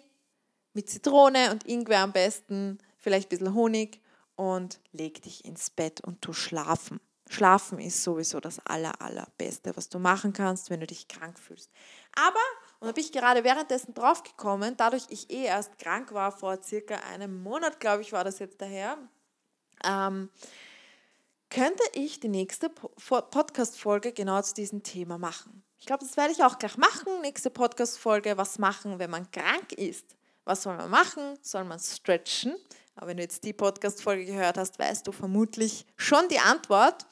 mit 0.73 0.89
Zitrone 0.89 1.51
und 1.51 1.67
Ingwer 1.67 1.99
am 1.99 2.13
besten, 2.13 2.79
vielleicht 2.97 3.27
ein 3.27 3.29
bisschen 3.29 3.53
Honig 3.53 4.01
und 4.35 4.79
leg 4.93 5.21
dich 5.21 5.43
ins 5.43 5.69
Bett 5.69 6.01
und 6.01 6.21
tu 6.21 6.31
schlafen. 6.31 7.01
Schlafen 7.29 7.79
ist 7.79 8.03
sowieso 8.03 8.39
das 8.39 8.65
aller, 8.65 9.01
allerbeste, 9.01 9.75
was 9.75 9.89
du 9.89 9.99
machen 9.99 10.33
kannst, 10.33 10.69
wenn 10.69 10.79
du 10.79 10.87
dich 10.87 11.07
krank 11.07 11.37
fühlst. 11.37 11.71
Aber, 12.15 12.39
und 12.83 12.89
da 12.89 12.91
bin 12.91 13.05
ich 13.05 13.13
gerade 13.13 13.45
währenddessen 13.45 13.93
draufgekommen, 13.93 14.75
dadurch 14.75 15.05
ich 15.07 15.29
eh 15.31 15.45
erst 15.45 15.79
krank 15.79 16.13
war, 16.13 16.33
vor 16.33 16.61
circa 16.61 16.95
einem 17.13 17.41
Monat, 17.41 17.79
glaube 17.79 18.01
ich, 18.01 18.11
war 18.11 18.25
das 18.25 18.39
jetzt 18.39 18.59
daher, 18.59 18.97
ähm, 19.85 20.29
könnte 21.49 21.83
ich 21.93 22.19
die 22.19 22.27
nächste 22.27 22.69
Podcast-Folge 22.69 24.11
genau 24.11 24.41
zu 24.41 24.53
diesem 24.53 24.83
Thema 24.83 25.17
machen. 25.17 25.63
Ich 25.79 25.85
glaube, 25.85 26.03
das 26.03 26.17
werde 26.17 26.33
ich 26.33 26.43
auch 26.43 26.59
gleich 26.59 26.75
machen. 26.75 27.21
Nächste 27.21 27.49
Podcast-Folge, 27.49 28.35
was 28.35 28.59
machen, 28.59 28.99
wenn 28.99 29.11
man 29.11 29.31
krank 29.31 29.71
ist. 29.71 30.17
Was 30.43 30.63
soll 30.63 30.75
man 30.75 30.89
machen? 30.89 31.39
Soll 31.41 31.63
man 31.63 31.79
stretchen? 31.79 32.53
Aber 32.95 33.07
wenn 33.07 33.15
du 33.15 33.23
jetzt 33.23 33.45
die 33.45 33.53
Podcast-Folge 33.53 34.25
gehört 34.25 34.57
hast, 34.57 34.77
weißt 34.77 35.07
du 35.07 35.13
vermutlich 35.13 35.85
schon 35.95 36.27
die 36.27 36.39
Antwort. 36.39 37.05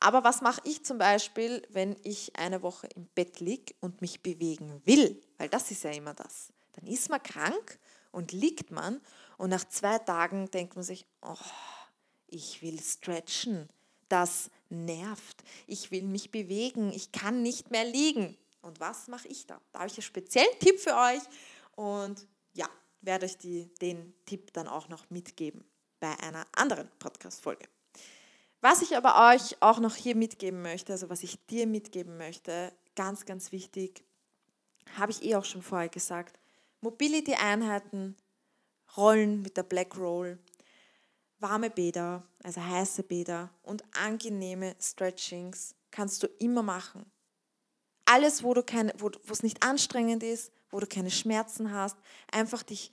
Aber 0.00 0.24
was 0.24 0.40
mache 0.40 0.60
ich 0.64 0.84
zum 0.84 0.98
Beispiel, 0.98 1.62
wenn 1.70 1.96
ich 2.04 2.36
eine 2.36 2.62
Woche 2.62 2.88
im 2.94 3.06
Bett 3.14 3.40
liege 3.40 3.74
und 3.80 4.00
mich 4.00 4.22
bewegen 4.22 4.80
will? 4.84 5.20
Weil 5.38 5.48
das 5.48 5.70
ist 5.70 5.84
ja 5.84 5.90
immer 5.90 6.14
das. 6.14 6.52
Dann 6.72 6.86
ist 6.86 7.10
man 7.10 7.22
krank 7.22 7.78
und 8.12 8.32
liegt 8.32 8.70
man 8.70 9.00
und 9.36 9.50
nach 9.50 9.68
zwei 9.68 9.98
Tagen 9.98 10.50
denkt 10.50 10.76
man 10.76 10.84
sich, 10.84 11.06
oh, 11.22 11.36
ich 12.26 12.62
will 12.62 12.80
stretchen. 12.80 13.68
Das 14.08 14.50
nervt. 14.70 15.42
Ich 15.66 15.90
will 15.90 16.02
mich 16.02 16.30
bewegen. 16.30 16.92
Ich 16.92 17.12
kann 17.12 17.42
nicht 17.42 17.70
mehr 17.70 17.84
liegen. 17.84 18.36
Und 18.62 18.80
was 18.80 19.08
mache 19.08 19.28
ich 19.28 19.46
da? 19.46 19.60
Da 19.72 19.80
habe 19.80 19.88
ich 19.88 19.94
einen 19.94 20.02
speziellen 20.02 20.58
Tipp 20.60 20.78
für 20.78 20.94
euch. 20.94 21.22
Und 21.76 22.26
ja, 22.54 22.68
werde 23.00 23.26
ich 23.26 23.36
die, 23.38 23.72
den 23.80 24.14
Tipp 24.26 24.52
dann 24.52 24.68
auch 24.68 24.88
noch 24.88 25.08
mitgeben 25.10 25.64
bei 26.00 26.18
einer 26.20 26.46
anderen 26.56 26.88
Podcast-Folge. 26.98 27.68
Was 28.60 28.82
ich 28.82 28.96
aber 28.96 29.32
euch 29.32 29.56
auch 29.60 29.78
noch 29.78 29.94
hier 29.94 30.16
mitgeben 30.16 30.62
möchte, 30.62 30.92
also 30.92 31.08
was 31.08 31.22
ich 31.22 31.38
dir 31.46 31.66
mitgeben 31.66 32.16
möchte, 32.16 32.72
ganz, 32.96 33.24
ganz 33.24 33.52
wichtig, 33.52 34.02
habe 34.96 35.12
ich 35.12 35.22
eh 35.22 35.36
auch 35.36 35.44
schon 35.44 35.62
vorher 35.62 35.88
gesagt, 35.88 36.38
Mobility-Einheiten, 36.80 38.16
Rollen 38.96 39.42
mit 39.42 39.56
der 39.56 39.62
Black 39.62 39.96
Roll, 39.96 40.38
warme 41.38 41.70
Bäder, 41.70 42.24
also 42.42 42.62
heiße 42.62 43.04
Bäder 43.04 43.50
und 43.62 43.84
angenehme 43.96 44.74
Stretchings 44.80 45.74
kannst 45.90 46.22
du 46.22 46.26
immer 46.38 46.62
machen. 46.62 47.04
Alles, 48.06 48.42
wo, 48.42 48.54
du 48.54 48.62
keine, 48.62 48.92
wo 48.98 49.10
es 49.30 49.42
nicht 49.42 49.62
anstrengend 49.62 50.22
ist, 50.22 50.52
wo 50.70 50.80
du 50.80 50.86
keine 50.86 51.10
Schmerzen 51.10 51.72
hast, 51.72 51.96
einfach 52.32 52.62
dich, 52.62 52.90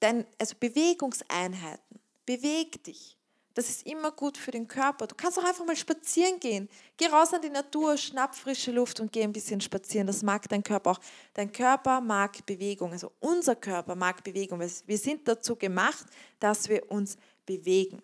dein, 0.00 0.26
also 0.38 0.56
Bewegungseinheiten, 0.58 2.00
beweg 2.26 2.82
dich. 2.84 3.16
Das 3.54 3.68
ist 3.68 3.86
immer 3.86 4.12
gut 4.12 4.36
für 4.36 4.52
den 4.52 4.68
Körper. 4.68 5.06
Du 5.06 5.14
kannst 5.16 5.38
auch 5.38 5.44
einfach 5.44 5.64
mal 5.66 5.76
spazieren 5.76 6.38
gehen. 6.38 6.68
Geh 6.96 7.06
raus 7.06 7.34
an 7.34 7.42
die 7.42 7.50
Natur, 7.50 7.96
schnapp 7.96 8.34
frische 8.36 8.70
Luft 8.70 9.00
und 9.00 9.12
geh 9.12 9.22
ein 9.22 9.32
bisschen 9.32 9.60
spazieren. 9.60 10.06
Das 10.06 10.22
mag 10.22 10.48
dein 10.48 10.62
Körper 10.62 10.92
auch. 10.92 11.00
Dein 11.34 11.50
Körper 11.50 12.00
mag 12.00 12.46
Bewegung. 12.46 12.92
Also 12.92 13.10
unser 13.18 13.56
Körper 13.56 13.96
mag 13.96 14.22
Bewegung. 14.22 14.60
Wir 14.60 14.98
sind 14.98 15.26
dazu 15.26 15.56
gemacht, 15.56 16.06
dass 16.38 16.68
wir 16.68 16.90
uns 16.90 17.16
bewegen. 17.44 18.00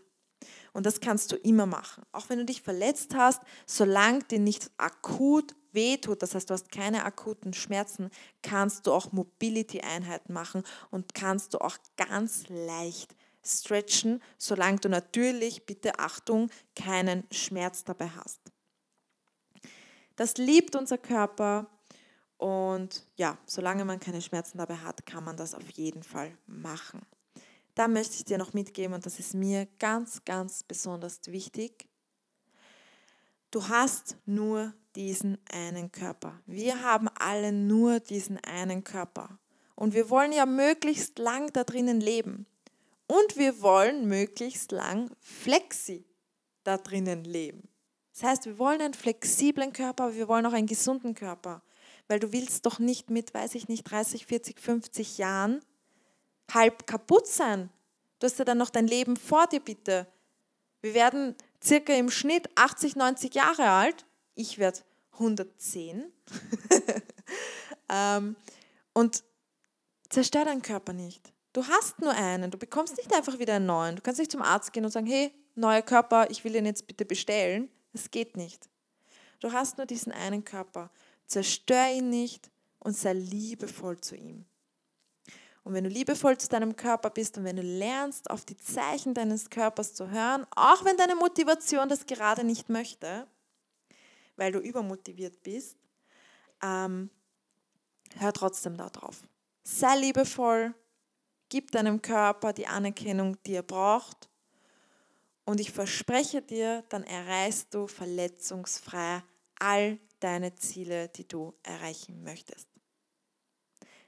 Und 0.73 0.85
das 0.85 1.01
kannst 1.01 1.33
du 1.33 1.37
immer 1.37 1.67
machen. 1.67 2.05
Auch 2.13 2.29
wenn 2.29 2.39
du 2.39 2.45
dich 2.45 2.61
verletzt 2.61 3.15
hast, 3.15 3.41
solange 3.67 4.25
dir 4.25 4.41
nicht 4.41 4.71
akut 4.77 5.55
wehtut, 5.73 6.23
das 6.23 6.35
heißt, 6.35 6.51
du 6.51 6.55
hast 6.55 6.73
keine 6.73 7.05
akuten 7.05 7.55
Schmerzen, 7.55 8.11
kannst 8.43 8.87
du 8.87 8.93
auch 8.93 9.13
Mobility-Einheiten 9.13 10.33
machen 10.33 10.65
und 10.91 11.15
kannst 11.15 11.55
du 11.55 11.59
auch 11.59 11.77
ganz 11.97 12.45
leicht 12.49 13.15
stretchen, 13.47 14.23
solange 14.39 14.79
du 14.79 14.89
natürlich, 14.89 15.67
bitte 15.67 15.99
Achtung, 15.99 16.51
keinen 16.75 17.25
Schmerz 17.31 17.85
dabei 17.85 18.09
hast. 18.09 18.41
Das 20.17 20.37
liebt 20.37 20.77
unser 20.77 20.99
Körper 20.99 21.67
und 22.39 23.07
ja, 23.17 23.39
solange 23.47 23.85
man 23.85 24.01
keine 24.01 24.21
Schmerzen 24.21 24.59
dabei 24.59 24.77
hat, 24.77 25.07
kann 25.07 25.25
man 25.25 25.37
das 25.37 25.55
auf 25.55 25.69
jeden 25.71 26.03
Fall 26.03 26.37
machen. 26.47 27.03
Da 27.75 27.89
möchte 27.89 28.15
ich 28.15 28.25
dir 28.25 28.39
noch 28.39 28.55
mitgeben 28.55 28.95
und 28.95 29.05
das 29.05 29.19
ist 29.19 29.35
mir 29.35 29.67
ganz, 29.79 30.25
ganz 30.25 30.63
besonders 30.63 31.21
wichtig. 31.27 31.87
Du 33.51 33.69
hast 33.69 34.17
nur 34.25 34.73
diesen 34.97 35.39
einen 35.51 35.93
Körper. 35.93 36.41
Wir 36.47 36.83
haben 36.83 37.09
alle 37.19 37.53
nur 37.53 38.01
diesen 38.01 38.39
einen 38.39 38.83
Körper. 38.83 39.39
Und 39.75 39.93
wir 39.93 40.09
wollen 40.09 40.33
ja 40.33 40.47
möglichst 40.47 41.19
lang 41.19 41.53
da 41.53 41.65
drinnen 41.65 42.01
leben. 42.01 42.47
Und 43.07 43.37
wir 43.37 43.61
wollen 43.63 44.07
möglichst 44.09 44.73
lang 44.73 45.11
flexi 45.21 46.05
da 46.65 46.77
drinnen 46.77 47.25
leben. 47.25 47.69
Das 48.13 48.23
heißt, 48.23 48.47
wir 48.47 48.59
wollen 48.59 48.81
einen 48.81 48.95
flexiblen 48.95 49.73
Körper, 49.73 50.05
aber 50.05 50.15
wir 50.15 50.27
wollen 50.29 50.47
auch 50.47 50.53
einen 50.53 50.67
gesunden 50.67 51.15
Körper. 51.15 51.63
Weil 52.09 52.19
du 52.19 52.33
willst 52.33 52.67
doch 52.67 52.79
nicht 52.79 53.11
mit, 53.11 53.35
weiß 53.35 53.55
ich 53.55 53.69
nicht, 53.69 53.85
30, 53.85 54.27
40, 54.27 54.61
50 54.61 55.19
Jahren 55.19 55.61
halb 56.53 56.87
kaputt 56.87 57.27
sein. 57.27 57.71
Du 58.19 58.27
hast 58.27 58.39
ja 58.39 58.45
dann 58.45 58.59
noch 58.59 58.71
dein 58.71 58.87
Leben 58.87 59.17
vor 59.17 59.47
dir, 59.47 59.61
bitte. 59.61 60.07
Wir 60.81 60.95
werden 60.95 61.35
circa 61.63 61.93
im 61.93 62.11
Schnitt 62.11 62.49
80, 62.55 62.97
90 62.97 63.35
Jahre 63.35 63.69
alt. 63.69 64.07
Ich 64.35 64.59
werde 64.59 64.81
110. 65.13 66.11
ähm, 67.91 68.37
und 68.93 69.25
zerstör 70.09 70.45
deinen 70.45 70.63
Körper 70.63 70.93
nicht. 70.93 71.33
Du 71.57 71.67
hast 71.67 72.01
nur 72.03 72.11
einen. 72.11 72.51
Du 72.51 72.59
bekommst 72.59 72.99
nicht 72.99 73.15
einfach 73.15 73.39
wieder 73.39 73.55
einen 73.55 73.65
neuen. 73.65 73.97
Du 73.97 74.03
kannst 74.03 74.19
nicht 74.19 74.31
zum 74.31 74.43
Arzt 74.43 74.75
gehen 74.75 74.85
und 74.85 74.91
sagen, 74.91 75.07
hey, 75.07 75.33
neuer 75.55 75.81
Körper, 75.81 76.31
ich 76.31 76.45
will 76.45 76.53
den 76.53 76.67
jetzt 76.67 76.87
bitte 76.87 77.07
bestellen. 77.07 77.71
Das 77.95 78.11
geht 78.11 78.37
nicht. 78.37 78.69
Du 79.41 79.51
hast 79.51 79.79
nur 79.79 79.87
diesen 79.87 80.13
einen 80.13 80.45
Körper. 80.45 80.91
Zerstör 81.25 81.91
ihn 81.91 82.11
nicht 82.11 82.51
und 82.79 82.95
sei 82.95 83.15
liebevoll 83.15 83.99
zu 84.03 84.17
ihm. 84.17 84.45
Und 85.65 85.73
wenn 85.73 85.85
du 85.85 85.89
liebevoll 85.89 86.37
zu 86.37 86.51
deinem 86.51 86.77
Körper 86.77 87.09
bist 87.09 87.39
und 87.39 87.45
wenn 87.45 87.57
du 87.57 87.63
lernst, 87.63 88.31
auf 88.31 88.45
die 88.45 88.59
Zeichen 88.59 89.15
deines 89.15 89.49
Körpers 89.49 89.95
zu 89.95 90.11
hören, 90.11 90.47
auch 90.55 90.85
wenn 90.85 90.99
deine 90.99 91.15
Motivation 91.15 91.89
das 91.89 92.05
gerade 92.05 92.45
nicht 92.45 92.69
möchte, 92.69 93.27
weil 94.37 94.53
du 94.53 94.59
übermotiviert 94.59 95.43
bist, 95.43 95.79
ähm, 96.63 97.09
hör 98.19 98.35
trotzdem 98.35 98.77
darauf. 98.77 99.23
Sei 99.63 99.97
liebevoll, 99.97 100.75
gib 101.49 101.71
deinem 101.71 102.03
Körper 102.03 102.53
die 102.53 102.67
Anerkennung, 102.67 103.37
die 103.45 103.55
er 103.55 103.63
braucht. 103.63 104.29
Und 105.45 105.61
ich 105.61 105.71
verspreche 105.71 106.43
dir, 106.43 106.85
dann 106.89 107.05
erreichst 107.05 107.73
du 107.73 107.87
verletzungsfrei 107.87 109.23
all 109.59 109.99
deine 110.21 110.55
Ziele, 110.57 111.09
die 111.09 111.27
du 111.27 111.55
erreichen 111.63 112.23
möchtest. 112.23 112.69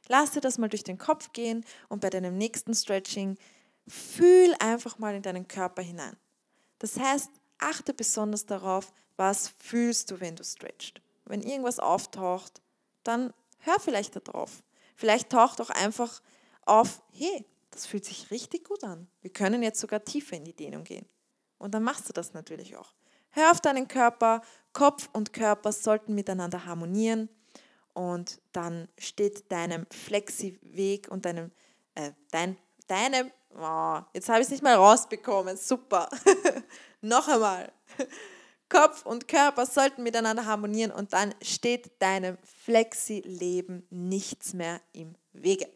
Lass 0.09 0.33
dir 0.33 0.41
das 0.41 0.59
mal 0.59 0.69
durch 0.69 0.85
den 0.85 0.99
Kopf 0.99 1.33
gehen 1.33 1.65
und 1.89 2.01
bei 2.01 2.11
deinem 2.11 2.37
nächsten 2.37 2.75
Stretching 2.75 3.37
fühl 3.87 4.55
einfach 4.59 4.99
mal 4.99 5.15
in 5.15 5.23
deinen 5.23 5.47
Körper 5.47 5.83
hinein. 5.83 6.17
Das 6.79 6.99
heißt, 6.99 7.31
achte 7.59 7.93
besonders 7.93 8.47
darauf, 8.47 8.93
was 9.17 9.49
fühlst 9.59 10.11
du, 10.11 10.21
wenn 10.21 10.37
du 10.37 10.45
stretchst. 10.45 11.01
Wenn 11.25 11.43
irgendwas 11.43 11.79
auftaucht, 11.79 12.63
dann 13.05 13.35
hör 13.59 13.79
vielleicht 13.81 14.17
darauf. 14.17 14.63
Vielleicht 14.97 15.31
taucht 15.31 15.61
auch 15.61 15.71
einfach 15.71 16.23
auf, 16.69 17.03
hey, 17.13 17.45
das 17.71 17.87
fühlt 17.87 18.05
sich 18.05 18.31
richtig 18.31 18.65
gut 18.65 18.85
an. 18.85 19.09
Wir 19.21 19.33
können 19.33 19.63
jetzt 19.63 19.81
sogar 19.81 20.05
tiefer 20.05 20.37
in 20.37 20.45
die 20.45 20.55
Dehnung 20.55 20.85
gehen. 20.85 21.07
Und 21.59 21.75
dann 21.75 21.83
machst 21.83 22.09
du 22.09 22.13
das 22.13 22.33
natürlich 22.35 22.77
auch. 22.77 22.95
Hör 23.31 23.51
auf 23.51 23.61
deinen 23.61 23.89
Körper, 23.89 24.43
Kopf 24.73 25.09
und 25.13 25.33
Körper 25.33 25.73
sollten 25.73 26.15
miteinander 26.15 26.65
harmonieren 26.65 27.29
und 27.93 28.41
dann 28.53 28.89
steht 28.97 29.51
deinem 29.51 29.87
Flexi-Weg 29.91 31.09
und 31.11 31.25
deinem, 31.27 31.51
äh, 31.95 32.13
dein, 32.31 32.57
deinem, 32.87 33.31
oh, 33.51 33.99
jetzt 34.15 34.29
habe 34.29 34.41
ich 34.41 34.47
es 34.47 34.51
nicht 34.51 34.63
mal 34.63 34.75
rausbekommen, 34.75 35.57
super. 35.57 36.09
Noch 37.01 37.29
einmal. 37.29 37.73
Kopf 38.69 39.07
und 39.07 39.29
Körper 39.29 39.67
sollten 39.67 40.03
miteinander 40.03 40.47
harmonieren 40.47 40.91
und 40.91 41.13
dann 41.13 41.35
steht 41.43 42.01
deinem 42.01 42.39
Flexi-Leben 42.45 43.87
nichts 43.91 44.53
mehr 44.53 44.81
im 44.93 45.15
Wege. 45.33 45.69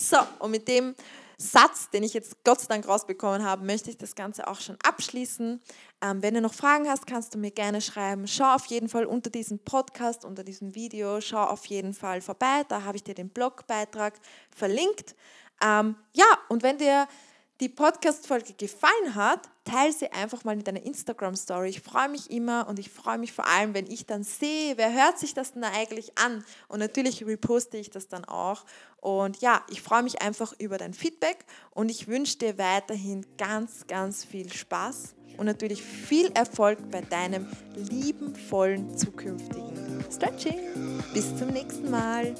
So, 0.00 0.18
und 0.38 0.52
mit 0.52 0.68
dem 0.68 0.94
Satz, 1.38 1.90
den 1.90 2.04
ich 2.04 2.14
jetzt 2.14 2.44
Gott 2.44 2.60
sei 2.60 2.68
Dank 2.68 2.86
rausbekommen 2.86 3.44
habe, 3.44 3.64
möchte 3.64 3.90
ich 3.90 3.96
das 3.96 4.14
Ganze 4.14 4.46
auch 4.46 4.60
schon 4.60 4.78
abschließen. 4.84 5.60
Ähm, 6.00 6.22
wenn 6.22 6.34
du 6.34 6.40
noch 6.40 6.54
Fragen 6.54 6.88
hast, 6.88 7.04
kannst 7.04 7.34
du 7.34 7.38
mir 7.38 7.50
gerne 7.50 7.80
schreiben. 7.80 8.28
Schau 8.28 8.54
auf 8.54 8.66
jeden 8.66 8.88
Fall 8.88 9.06
unter 9.06 9.28
diesem 9.28 9.58
Podcast, 9.58 10.24
unter 10.24 10.44
diesem 10.44 10.76
Video, 10.76 11.20
schau 11.20 11.42
auf 11.42 11.66
jeden 11.66 11.94
Fall 11.94 12.20
vorbei. 12.20 12.62
Da 12.68 12.84
habe 12.84 12.96
ich 12.96 13.02
dir 13.02 13.14
den 13.14 13.28
Blogbeitrag 13.28 14.14
verlinkt. 14.54 15.16
Ähm, 15.60 15.96
ja, 16.14 16.26
und 16.48 16.62
wenn 16.62 16.78
dir 16.78 17.08
die 17.60 17.68
Podcast-Folge 17.68 18.52
gefallen 18.52 19.16
hat, 19.16 19.40
teile 19.64 19.92
sie 19.92 20.12
einfach 20.12 20.44
mal 20.44 20.52
in 20.52 20.62
deiner 20.62 20.82
Instagram-Story. 20.82 21.70
Ich 21.70 21.80
freue 21.80 22.08
mich 22.08 22.30
immer 22.30 22.68
und 22.68 22.78
ich 22.78 22.88
freue 22.88 23.18
mich 23.18 23.32
vor 23.32 23.46
allem, 23.46 23.74
wenn 23.74 23.86
ich 23.86 24.06
dann 24.06 24.22
sehe, 24.22 24.76
wer 24.76 24.92
hört 24.92 25.18
sich 25.18 25.34
das 25.34 25.54
denn 25.54 25.64
eigentlich 25.64 26.16
an. 26.16 26.44
Und 26.68 26.78
natürlich 26.78 27.26
reposte 27.26 27.76
ich 27.76 27.90
das 27.90 28.06
dann 28.06 28.24
auch. 28.24 28.64
Und 29.00 29.40
ja, 29.40 29.62
ich 29.70 29.80
freue 29.80 30.02
mich 30.02 30.22
einfach 30.22 30.52
über 30.58 30.76
dein 30.76 30.92
Feedback 30.92 31.44
und 31.70 31.90
ich 31.90 32.08
wünsche 32.08 32.38
dir 32.38 32.58
weiterhin 32.58 33.24
ganz, 33.36 33.86
ganz 33.86 34.24
viel 34.24 34.52
Spaß 34.52 35.14
und 35.36 35.46
natürlich 35.46 35.82
viel 35.82 36.30
Erfolg 36.32 36.90
bei 36.90 37.00
deinem 37.00 37.46
liebenvollen 37.76 38.96
zukünftigen 38.98 40.04
Stretching. 40.10 40.58
Bis 41.14 41.36
zum 41.36 41.48
nächsten 41.48 41.90
Mal. 41.90 42.34